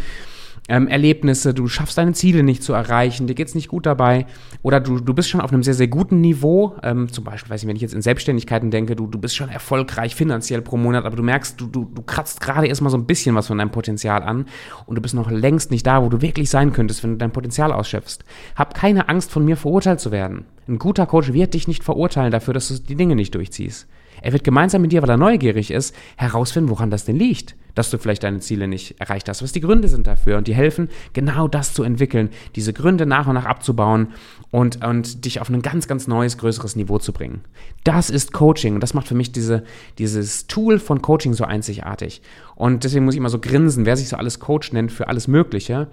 ähm, 0.71 0.87
Erlebnisse, 0.87 1.53
du 1.53 1.67
schaffst 1.67 1.99
deine 1.99 2.13
Ziele 2.13 2.45
nicht 2.45 2.63
zu 2.63 2.73
erreichen, 2.73 3.27
dir 3.27 3.35
geht's 3.35 3.57
nicht 3.57 3.67
gut 3.67 3.87
dabei 3.87 4.27
oder 4.63 4.79
du, 4.79 5.01
du 5.01 5.13
bist 5.13 5.29
schon 5.29 5.41
auf 5.41 5.53
einem 5.53 5.65
sehr, 5.65 5.75
sehr 5.75 5.89
guten 5.89 6.21
Niveau, 6.21 6.77
ähm, 6.85 7.13
zum 7.13 7.25
Beispiel, 7.25 7.51
weiß 7.51 7.63
ich, 7.63 7.69
wenn 7.69 7.75
ich 7.75 7.83
jetzt 7.83 7.93
in 7.93 8.03
Selbstständigkeiten 8.03 8.71
denke, 8.71 8.95
du, 8.95 9.09
du 9.09 9.19
bist 9.19 9.35
schon 9.35 9.49
erfolgreich 9.49 10.15
finanziell 10.15 10.63
pro 10.63 10.77
Monat, 10.77 11.07
aber 11.07 11.17
du 11.17 11.25
merkst, 11.25 11.61
du, 11.61 11.67
du, 11.67 11.91
du 11.93 12.03
kratzt 12.03 12.41
gerade 12.41 12.69
erstmal 12.69 12.93
so 12.93 12.97
ein 12.97 13.05
bisschen 13.05 13.35
was 13.35 13.49
von 13.49 13.59
deinem 13.59 13.73
Potenzial 13.73 14.23
an 14.23 14.47
und 14.87 14.95
du 14.95 15.03
bist 15.03 15.13
noch 15.13 15.29
längst 15.29 15.73
nicht 15.73 15.85
da, 15.89 16.05
wo 16.05 16.09
du 16.09 16.23
wirklich 16.23 16.49
sein 16.49 16.73
könntest, 16.73 17.03
wenn 17.03 17.11
du 17.11 17.17
dein 17.17 17.33
Potenzial 17.33 17.73
ausschöpfst. 17.73 18.21
Hab 18.55 18.73
keine 18.73 19.09
Angst, 19.09 19.33
von 19.33 19.45
mir 19.45 19.57
verurteilt 19.57 19.99
zu 19.99 20.13
werden. 20.13 20.45
Ein 20.69 20.79
guter 20.79 21.07
Coach 21.07 21.33
wird 21.33 21.55
dich 21.55 21.67
nicht 21.67 21.83
verurteilen 21.83 22.31
dafür, 22.31 22.55
dass 22.55 22.69
du 22.69 22.75
die 22.75 22.95
Dinge 22.95 23.17
nicht 23.17 23.35
durchziehst. 23.35 23.89
Er 24.23 24.33
wird 24.33 24.45
gemeinsam 24.45 24.83
mit 24.83 24.93
dir, 24.93 25.03
weil 25.03 25.11
er 25.11 25.17
neugierig 25.17 25.73
ist, 25.73 25.97
herausfinden, 26.17 26.71
woran 26.71 26.91
das 26.91 27.07
denn 27.07 27.17
liegt 27.17 27.57
dass 27.75 27.91
du 27.91 27.99
vielleicht 27.99 28.23
deine 28.23 28.41
Ziele 28.41 28.69
nicht 28.69 29.01
erreicht 29.01 29.29
hast, 29.29 29.43
was 29.43 29.53
die 29.53 29.61
Gründe 29.61 29.89
sind 29.89 30.07
dafür 30.07 30.39
und 30.39 30.47
die 30.47 30.55
helfen, 30.55 30.89
genau 31.13 31.49
das 31.49 31.75
zu 31.75 31.83
entwickeln, 31.83 32.31
diese 32.57 32.73
Gründe 32.73 33.07
nach 33.07 33.27
und 33.27 33.35
nach 33.35 33.47
abzubauen 33.47 34.09
und, 34.51 34.85
und 34.85 35.25
dich 35.25 35.41
auf 35.41 35.49
ein 35.49 35.63
ganz, 35.63 35.87
ganz 35.89 36.07
neues, 36.07 36.39
größeres 36.39 36.77
Niveau 36.77 36.99
zu 36.99 37.13
bringen. 37.13 37.43
Das 37.85 38.11
ist 38.11 38.33
Coaching 38.33 38.75
und 38.75 38.81
das 38.81 38.95
macht 38.95 39.09
für 39.09 39.15
mich 39.15 39.33
diese, 39.33 39.65
dieses 39.99 40.47
Tool 40.47 40.79
von 40.79 41.03
Coaching 41.03 41.35
so 41.35 41.45
einzigartig. 41.45 42.23
Und 42.55 42.85
deswegen 42.85 43.05
muss 43.05 43.15
ich 43.15 43.19
immer 43.19 43.31
so 43.31 43.39
grinsen, 43.39 43.87
wer 43.87 43.97
sich 43.97 44.09
so 44.09 44.17
alles 44.17 44.41
Coach 44.41 44.73
nennt 44.73 44.93
für 44.93 45.09
alles 45.09 45.29
Mögliche, 45.29 45.89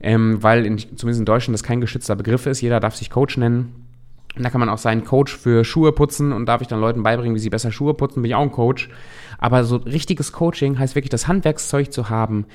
ähm, 0.00 0.42
weil 0.42 0.66
in, 0.66 0.78
zumindest 0.78 1.20
in 1.20 1.26
Deutschland 1.26 1.54
das 1.54 1.62
kein 1.62 1.80
geschützter 1.80 2.16
Begriff 2.16 2.46
ist, 2.46 2.60
jeder 2.60 2.80
darf 2.80 2.96
sich 2.96 3.10
Coach 3.10 3.36
nennen. 3.36 3.89
Und 4.36 4.44
da 4.44 4.50
kann 4.50 4.60
man 4.60 4.68
auch 4.68 4.78
seinen 4.78 5.04
Coach 5.04 5.36
für 5.36 5.64
Schuhe 5.64 5.92
putzen 5.92 6.32
und 6.32 6.46
darf 6.46 6.60
ich 6.60 6.68
dann 6.68 6.80
Leuten 6.80 7.02
beibringen, 7.02 7.34
wie 7.34 7.40
sie 7.40 7.50
besser 7.50 7.72
Schuhe 7.72 7.94
putzen, 7.94 8.22
bin 8.22 8.30
ich 8.30 8.34
auch 8.34 8.42
ein 8.42 8.52
Coach. 8.52 8.88
Aber 9.38 9.64
so 9.64 9.76
richtiges 9.76 10.32
Coaching 10.32 10.78
heißt 10.78 10.94
wirklich 10.94 11.10
das 11.10 11.26
Handwerkszeug 11.26 11.92
zu 11.92 12.10
haben, 12.10 12.46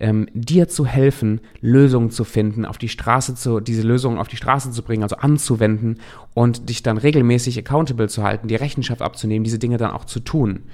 ähm, 0.00 0.26
dir 0.34 0.68
zu 0.68 0.86
helfen, 0.86 1.40
Lösungen 1.60 2.10
zu 2.10 2.24
finden, 2.24 2.64
auf 2.64 2.78
die 2.78 2.88
Straße 2.88 3.34
zu, 3.34 3.60
diese 3.60 3.82
Lösungen 3.82 4.18
auf 4.18 4.28
die 4.28 4.36
Straße 4.36 4.70
zu 4.70 4.82
bringen, 4.82 5.02
also 5.02 5.16
anzuwenden 5.16 6.00
und 6.34 6.68
dich 6.68 6.82
dann 6.82 6.98
regelmäßig 6.98 7.58
accountable 7.58 8.08
zu 8.08 8.22
halten, 8.22 8.48
die 8.48 8.56
Rechenschaft 8.56 9.02
abzunehmen, 9.02 9.44
diese 9.44 9.58
Dinge 9.58 9.76
dann 9.76 9.92
auch 9.92 10.04
zu 10.04 10.20
tun. 10.20 10.64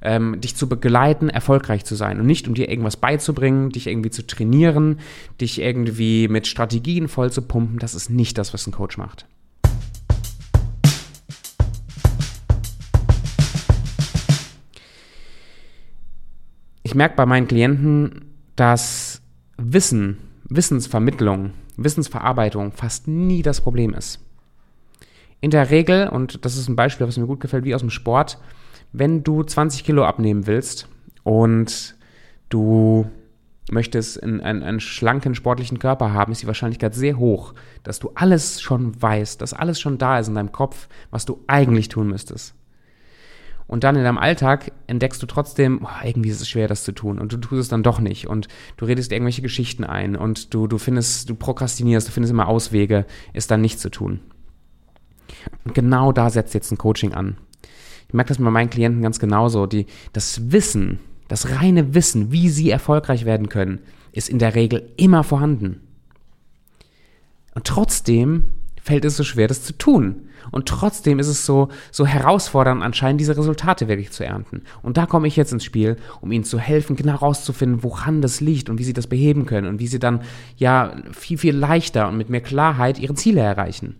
Ähm, 0.00 0.40
dich 0.40 0.54
zu 0.54 0.68
begleiten, 0.68 1.28
erfolgreich 1.28 1.84
zu 1.84 1.96
sein 1.96 2.20
und 2.20 2.26
nicht 2.26 2.46
um 2.46 2.54
dir 2.54 2.68
irgendwas 2.68 2.96
beizubringen, 2.96 3.70
dich 3.70 3.88
irgendwie 3.88 4.10
zu 4.10 4.24
trainieren, 4.24 5.00
dich 5.40 5.60
irgendwie 5.60 6.28
mit 6.28 6.46
Strategien 6.46 7.08
voll 7.08 7.32
zu 7.32 7.42
pumpen. 7.42 7.80
Das 7.80 7.96
ist 7.96 8.08
nicht 8.08 8.38
das, 8.38 8.54
was 8.54 8.66
ein 8.68 8.72
Coach 8.72 8.96
macht. 8.96 9.26
Ich 16.88 16.94
merke 16.94 17.16
bei 17.16 17.26
meinen 17.26 17.46
Klienten, 17.46 18.32
dass 18.56 19.20
Wissen, 19.58 20.16
Wissensvermittlung, 20.44 21.50
Wissensverarbeitung 21.76 22.72
fast 22.72 23.06
nie 23.06 23.42
das 23.42 23.60
Problem 23.60 23.92
ist. 23.92 24.20
In 25.42 25.50
der 25.50 25.68
Regel, 25.68 26.08
und 26.08 26.46
das 26.46 26.56
ist 26.56 26.66
ein 26.66 26.76
Beispiel, 26.76 27.06
was 27.06 27.18
mir 27.18 27.26
gut 27.26 27.40
gefällt, 27.40 27.66
wie 27.66 27.74
aus 27.74 27.82
dem 27.82 27.90
Sport, 27.90 28.38
wenn 28.92 29.22
du 29.22 29.42
20 29.42 29.84
Kilo 29.84 30.06
abnehmen 30.06 30.46
willst 30.46 30.88
und 31.24 31.94
du 32.48 33.04
möchtest 33.70 34.22
einen, 34.22 34.40
einen, 34.40 34.62
einen, 34.62 34.80
schlanken 34.80 35.34
sportlichen 35.34 35.78
Körper 35.78 36.14
haben, 36.14 36.32
ist 36.32 36.40
die 36.40 36.46
Wahrscheinlichkeit 36.46 36.94
sehr 36.94 37.18
hoch, 37.18 37.52
dass 37.82 37.98
du 37.98 38.12
alles 38.14 38.62
schon 38.62 39.00
weißt, 39.02 39.42
dass 39.42 39.52
alles 39.52 39.78
schon 39.78 39.98
da 39.98 40.20
ist 40.20 40.28
in 40.28 40.36
deinem 40.36 40.52
Kopf, 40.52 40.88
was 41.10 41.26
du 41.26 41.44
eigentlich 41.48 41.88
tun 41.88 42.08
müsstest. 42.08 42.54
Und 43.68 43.84
dann 43.84 43.96
in 43.96 44.02
deinem 44.02 44.16
Alltag 44.16 44.72
entdeckst 44.86 45.22
du 45.22 45.26
trotzdem, 45.26 45.82
oh, 45.84 46.04
irgendwie 46.04 46.30
ist 46.30 46.40
es 46.40 46.48
schwer, 46.48 46.68
das 46.68 46.84
zu 46.84 46.92
tun. 46.92 47.18
Und 47.18 47.34
du 47.34 47.36
tust 47.36 47.60
es 47.60 47.68
dann 47.68 47.82
doch 47.82 48.00
nicht. 48.00 48.26
Und 48.26 48.48
du 48.78 48.86
redest 48.86 49.12
irgendwelche 49.12 49.42
Geschichten 49.42 49.84
ein. 49.84 50.16
Und 50.16 50.54
du, 50.54 50.66
du 50.66 50.78
findest, 50.78 51.28
du 51.28 51.34
prokrastinierst, 51.34 52.08
du 52.08 52.12
findest 52.12 52.32
immer 52.32 52.48
Auswege, 52.48 53.04
es 53.34 53.46
dann 53.46 53.60
nicht 53.60 53.78
zu 53.78 53.90
tun. 53.90 54.20
Und 55.64 55.74
genau 55.74 56.12
da 56.12 56.30
setzt 56.30 56.54
jetzt 56.54 56.72
ein 56.72 56.78
Coaching 56.78 57.12
an. 57.12 57.36
Ich 58.08 58.14
merke 58.14 58.28
das 58.28 58.38
bei 58.38 58.50
meinen 58.50 58.70
Klienten 58.70 59.02
ganz 59.02 59.18
genauso. 59.18 59.66
Die, 59.66 59.84
das 60.14 60.50
Wissen, 60.50 60.98
das 61.28 61.50
reine 61.50 61.94
Wissen, 61.94 62.32
wie 62.32 62.48
sie 62.48 62.70
erfolgreich 62.70 63.26
werden 63.26 63.50
können, 63.50 63.80
ist 64.12 64.30
in 64.30 64.38
der 64.38 64.54
Regel 64.54 64.90
immer 64.96 65.24
vorhanden. 65.24 65.82
Und 67.54 67.66
trotzdem 67.66 68.44
fällt 68.88 69.04
es 69.04 69.18
so 69.18 69.22
schwer, 69.24 69.48
das 69.48 69.64
zu 69.64 69.76
tun. 69.76 70.30
Und 70.50 70.66
trotzdem 70.66 71.18
ist 71.18 71.28
es 71.28 71.44
so, 71.44 71.68
so 71.90 72.06
herausfordernd 72.06 72.82
anscheinend, 72.82 73.20
diese 73.20 73.36
Resultate 73.36 73.86
wirklich 73.86 74.12
zu 74.12 74.24
ernten. 74.24 74.62
Und 74.82 74.96
da 74.96 75.04
komme 75.04 75.28
ich 75.28 75.36
jetzt 75.36 75.52
ins 75.52 75.62
Spiel, 75.64 75.98
um 76.22 76.32
ihnen 76.32 76.44
zu 76.44 76.58
helfen, 76.58 76.96
genau 76.96 77.12
herauszufinden, 77.12 77.82
woran 77.82 78.22
das 78.22 78.40
liegt 78.40 78.70
und 78.70 78.78
wie 78.78 78.84
sie 78.84 78.94
das 78.94 79.06
beheben 79.06 79.44
können 79.44 79.66
und 79.66 79.78
wie 79.78 79.88
sie 79.88 79.98
dann 79.98 80.22
ja 80.56 80.96
viel, 81.12 81.36
viel 81.36 81.54
leichter 81.54 82.08
und 82.08 82.16
mit 82.16 82.30
mehr 82.30 82.40
Klarheit 82.40 82.98
ihre 82.98 83.12
Ziele 83.12 83.42
erreichen. 83.42 83.96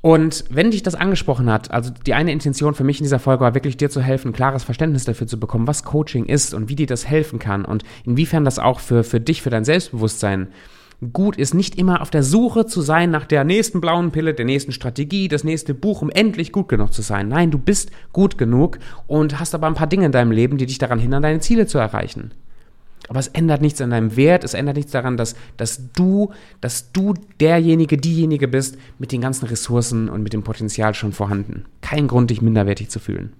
Und 0.00 0.44
wenn 0.48 0.70
dich 0.70 0.84
das 0.84 0.94
angesprochen 0.94 1.50
hat, 1.50 1.72
also 1.72 1.90
die 2.06 2.14
eine 2.14 2.30
Intention 2.30 2.76
für 2.76 2.84
mich 2.84 3.00
in 3.00 3.04
dieser 3.04 3.18
Folge 3.18 3.42
war 3.42 3.56
wirklich 3.56 3.76
dir 3.76 3.90
zu 3.90 4.00
helfen, 4.00 4.28
ein 4.28 4.34
klares 4.34 4.62
Verständnis 4.62 5.04
dafür 5.04 5.26
zu 5.26 5.40
bekommen, 5.40 5.66
was 5.66 5.82
Coaching 5.82 6.26
ist 6.26 6.54
und 6.54 6.68
wie 6.68 6.76
dir 6.76 6.86
das 6.86 7.08
helfen 7.08 7.40
kann 7.40 7.64
und 7.64 7.82
inwiefern 8.04 8.44
das 8.44 8.60
auch 8.60 8.78
für, 8.78 9.02
für 9.02 9.18
dich, 9.18 9.42
für 9.42 9.50
dein 9.50 9.64
Selbstbewusstsein 9.64 10.46
gut 11.12 11.36
ist, 11.36 11.54
nicht 11.54 11.76
immer 11.76 12.00
auf 12.00 12.10
der 12.10 12.22
Suche 12.22 12.66
zu 12.66 12.80
sein 12.80 13.10
nach 13.10 13.26
der 13.26 13.44
nächsten 13.44 13.80
blauen 13.80 14.10
Pille, 14.10 14.34
der 14.34 14.44
nächsten 14.44 14.72
Strategie, 14.72 15.28
das 15.28 15.44
nächste 15.44 15.74
Buch, 15.74 16.02
um 16.02 16.10
endlich 16.10 16.50
gut 16.50 16.68
genug 16.68 16.92
zu 16.92 17.02
sein. 17.02 17.28
Nein, 17.28 17.50
du 17.50 17.58
bist 17.58 17.90
gut 18.12 18.36
genug 18.36 18.78
und 19.06 19.38
hast 19.38 19.54
aber 19.54 19.68
ein 19.68 19.74
paar 19.74 19.86
Dinge 19.86 20.06
in 20.06 20.12
deinem 20.12 20.32
Leben, 20.32 20.58
die 20.58 20.66
dich 20.66 20.78
daran 20.78 20.98
hindern, 20.98 21.22
deine 21.22 21.40
Ziele 21.40 21.66
zu 21.66 21.78
erreichen. 21.78 22.32
Aber 23.08 23.20
es 23.20 23.28
ändert 23.28 23.62
nichts 23.62 23.80
an 23.80 23.90
deinem 23.90 24.16
Wert, 24.16 24.44
es 24.44 24.54
ändert 24.54 24.76
nichts 24.76 24.92
daran, 24.92 25.16
dass, 25.16 25.34
dass 25.56 25.92
du, 25.92 26.32
dass 26.60 26.92
du 26.92 27.14
derjenige, 27.40 27.96
diejenige 27.96 28.48
bist 28.48 28.76
mit 28.98 29.12
den 29.12 29.20
ganzen 29.20 29.46
Ressourcen 29.46 30.08
und 30.08 30.22
mit 30.22 30.32
dem 30.32 30.42
Potenzial 30.42 30.94
schon 30.94 31.12
vorhanden. 31.12 31.64
Kein 31.80 32.08
Grund, 32.08 32.30
dich 32.30 32.42
minderwertig 32.42 32.90
zu 32.90 32.98
fühlen. 32.98 33.32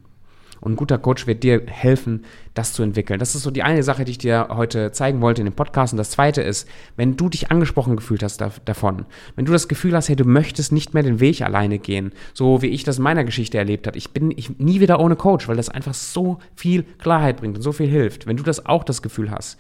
Und 0.61 0.73
ein 0.73 0.77
guter 0.77 0.99
Coach 0.99 1.27
wird 1.27 1.43
dir 1.43 1.63
helfen, 1.67 2.25
das 2.55 2.73
zu 2.73 2.83
entwickeln. 2.83 3.19
Das 3.19 3.35
ist 3.35 3.43
so 3.43 3.51
die 3.51 3.63
eine 3.63 3.83
Sache, 3.83 4.05
die 4.05 4.13
ich 4.13 4.19
dir 4.19 4.49
heute 4.51 4.93
zeigen 4.93 5.21
wollte 5.21 5.43
in 5.43 5.47
dem 5.47 5.55
Podcast. 5.55 5.93
Und 5.93 5.99
das 5.99 6.11
zweite 6.11 6.43
ist, 6.43 6.69
wenn 6.97 7.17
du 7.17 7.29
dich 7.29 7.51
angesprochen 7.51 7.97
gefühlt 7.97 8.23
hast 8.23 8.41
da, 8.41 8.51
davon, 8.65 9.07
wenn 9.37 9.45
du 9.45 9.53
das 9.53 9.69
Gefühl 9.69 9.95
hast, 9.95 10.09
hey, 10.09 10.17
du 10.17 10.25
möchtest 10.25 10.73
nicht 10.73 10.95
mehr 10.95 11.03
den 11.03 11.21
Weg 11.21 11.43
alleine 11.43 11.79
gehen, 11.79 12.13
so 12.35 12.63
wie 12.63 12.69
ich 12.69 12.85
das 12.85 12.99
in 12.99 13.05
meiner 13.05 13.25
Geschichte 13.25 13.59
erlebt 13.59 13.87
habe. 13.87 13.97
Ich 13.97 14.11
bin 14.11 14.33
ich, 14.37 14.59
nie 14.59 14.81
wieder 14.81 15.01
ohne 15.01 15.17
Coach, 15.17 15.49
weil 15.49 15.57
das 15.57 15.69
einfach 15.69 15.95
so 15.95 16.39
viel 16.55 16.83
Klarheit 16.83 17.39
bringt 17.39 17.57
und 17.57 17.63
so 17.63 17.73
viel 17.73 17.89
hilft. 17.89 18.27
Wenn 18.27 18.37
du 18.37 18.43
das 18.43 18.67
auch 18.67 18.85
das 18.85 19.03
Gefühl 19.03 19.31
hast, 19.31 19.59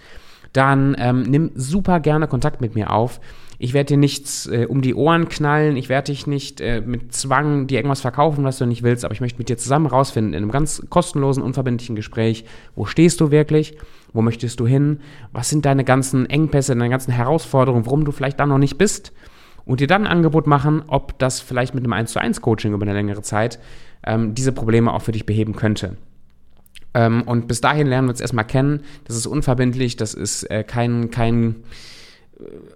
dann 0.52 0.96
ähm, 0.98 1.22
nimm 1.22 1.50
super 1.54 2.00
gerne 2.00 2.26
Kontakt 2.26 2.60
mit 2.60 2.74
mir 2.74 2.90
auf. 2.90 3.20
Ich 3.60 3.74
werde 3.74 3.88
dir 3.88 3.96
nichts 3.96 4.46
äh, 4.46 4.66
um 4.68 4.82
die 4.82 4.94
Ohren 4.94 5.28
knallen, 5.28 5.76
ich 5.76 5.88
werde 5.88 6.12
dich 6.12 6.28
nicht 6.28 6.60
äh, 6.60 6.80
mit 6.80 7.12
Zwang 7.12 7.66
dir 7.66 7.78
irgendwas 7.78 8.00
verkaufen, 8.00 8.44
was 8.44 8.58
du 8.58 8.66
nicht 8.66 8.84
willst, 8.84 9.04
aber 9.04 9.14
ich 9.14 9.20
möchte 9.20 9.38
mit 9.38 9.48
dir 9.48 9.58
zusammen 9.58 9.86
rausfinden, 9.86 10.32
in 10.32 10.44
einem 10.44 10.52
ganz 10.52 10.82
kostenlosen, 10.88 11.42
unverbindlichen 11.42 11.96
Gespräch, 11.96 12.44
wo 12.76 12.84
stehst 12.84 13.20
du 13.20 13.32
wirklich, 13.32 13.76
wo 14.12 14.22
möchtest 14.22 14.60
du 14.60 14.66
hin, 14.66 15.00
was 15.32 15.50
sind 15.50 15.64
deine 15.64 15.82
ganzen 15.82 16.30
Engpässe, 16.30 16.74
deine 16.74 16.88
ganzen 16.88 17.12
Herausforderungen, 17.12 17.84
warum 17.84 18.04
du 18.04 18.12
vielleicht 18.12 18.38
da 18.38 18.46
noch 18.46 18.58
nicht 18.58 18.78
bist? 18.78 19.12
Und 19.64 19.80
dir 19.80 19.86
dann 19.86 20.06
ein 20.06 20.12
Angebot 20.12 20.46
machen, 20.46 20.84
ob 20.86 21.18
das 21.18 21.40
vielleicht 21.40 21.74
mit 21.74 21.84
einem 21.84 21.92
1 21.92 22.12
zu 22.12 22.20
1 22.20 22.40
Coaching 22.40 22.72
über 22.72 22.86
eine 22.86 22.94
längere 22.94 23.22
Zeit 23.22 23.58
ähm, 24.06 24.34
diese 24.34 24.52
Probleme 24.52 24.92
auch 24.94 25.02
für 25.02 25.12
dich 25.12 25.26
beheben 25.26 25.56
könnte. 25.56 25.96
Ähm, 26.94 27.22
und 27.22 27.48
bis 27.48 27.60
dahin 27.60 27.86
lernen 27.86 28.08
wir 28.08 28.12
uns 28.12 28.20
erstmal 28.20 28.46
kennen. 28.46 28.80
Das 29.04 29.16
ist 29.16 29.26
unverbindlich, 29.26 29.96
das 29.96 30.14
ist 30.14 30.44
äh, 30.44 30.64
kein, 30.64 31.10
kein 31.10 31.56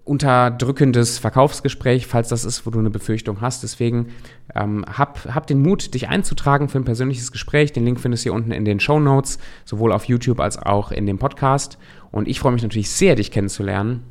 unterdrückendes 0.05 1.19
Verkaufsgespräch, 1.19 2.07
falls 2.07 2.29
das 2.29 2.45
ist, 2.45 2.67
wo 2.67 2.71
du 2.71 2.81
eine 2.81 2.91
Befürchtung 2.91 3.41
hast. 3.41 3.63
Deswegen 3.63 4.09
ähm, 4.55 4.85
hab, 4.87 5.35
hab 5.35 5.47
den 5.47 5.63
Mut, 5.63 5.95
dich 5.95 6.09
einzutragen 6.09 6.69
für 6.69 6.79
ein 6.79 6.85
persönliches 6.85 7.31
Gespräch. 7.31 7.73
Den 7.73 7.85
Link 7.85 8.01
findest 8.01 8.25
du 8.25 8.31
hier 8.31 8.35
unten 8.35 8.51
in 8.51 8.65
den 8.65 8.81
Show 8.81 8.99
Notes, 8.99 9.39
sowohl 9.65 9.93
auf 9.93 10.05
YouTube 10.05 10.41
als 10.41 10.59
auch 10.59 10.91
in 10.91 11.07
dem 11.07 11.19
Podcast. 11.19 11.79
Und 12.11 12.27
ich 12.29 12.41
freue 12.41 12.53
mich 12.53 12.63
natürlich 12.63 12.91
sehr, 12.91 13.15
dich 13.15 13.31
kennenzulernen 13.31 14.03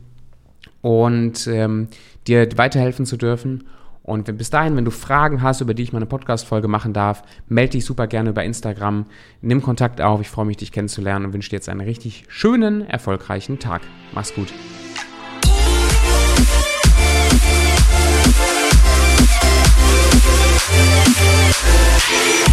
und 0.82 1.48
ähm, 1.48 1.90
dir 2.28 2.48
weiterhelfen 2.56 3.06
zu 3.06 3.18
dürfen. 3.18 3.66
Und 4.04 4.36
bis 4.38 4.50
dahin, 4.50 4.76
wenn 4.76 4.86
du 4.86 4.92
Fragen 4.92 5.42
hast, 5.42 5.62
über 5.62 5.74
die 5.74 5.84
ich 5.84 5.94
mal 5.94 6.00
eine 6.00 6.08
Podcast-Folge 6.08 6.68
machen 6.68 6.92
darf, 6.92 7.24
melde 7.48 7.74
dich 7.74 7.86
super 7.86 8.08
gerne 8.08 8.32
über 8.32 8.44
Instagram. 8.44 9.06
Nimm 9.42 9.62
Kontakt 9.62 10.02
auf. 10.02 10.22
Ich 10.22 10.30
freue 10.30 10.46
mich, 10.46 10.58
dich 10.58 10.72
kennenzulernen 10.72 11.26
und 11.26 11.34
wünsche 11.34 11.52
dir 11.52 11.58
jetzt 11.58 11.70
einen 11.70 11.82
richtig 11.82 12.26
schönen, 12.30 12.82
erfolgreichen 12.82 13.60
Tag. 13.60 13.82
Mach's 14.14 14.34
gut. 14.34 14.52
Yeah. 20.74 22.51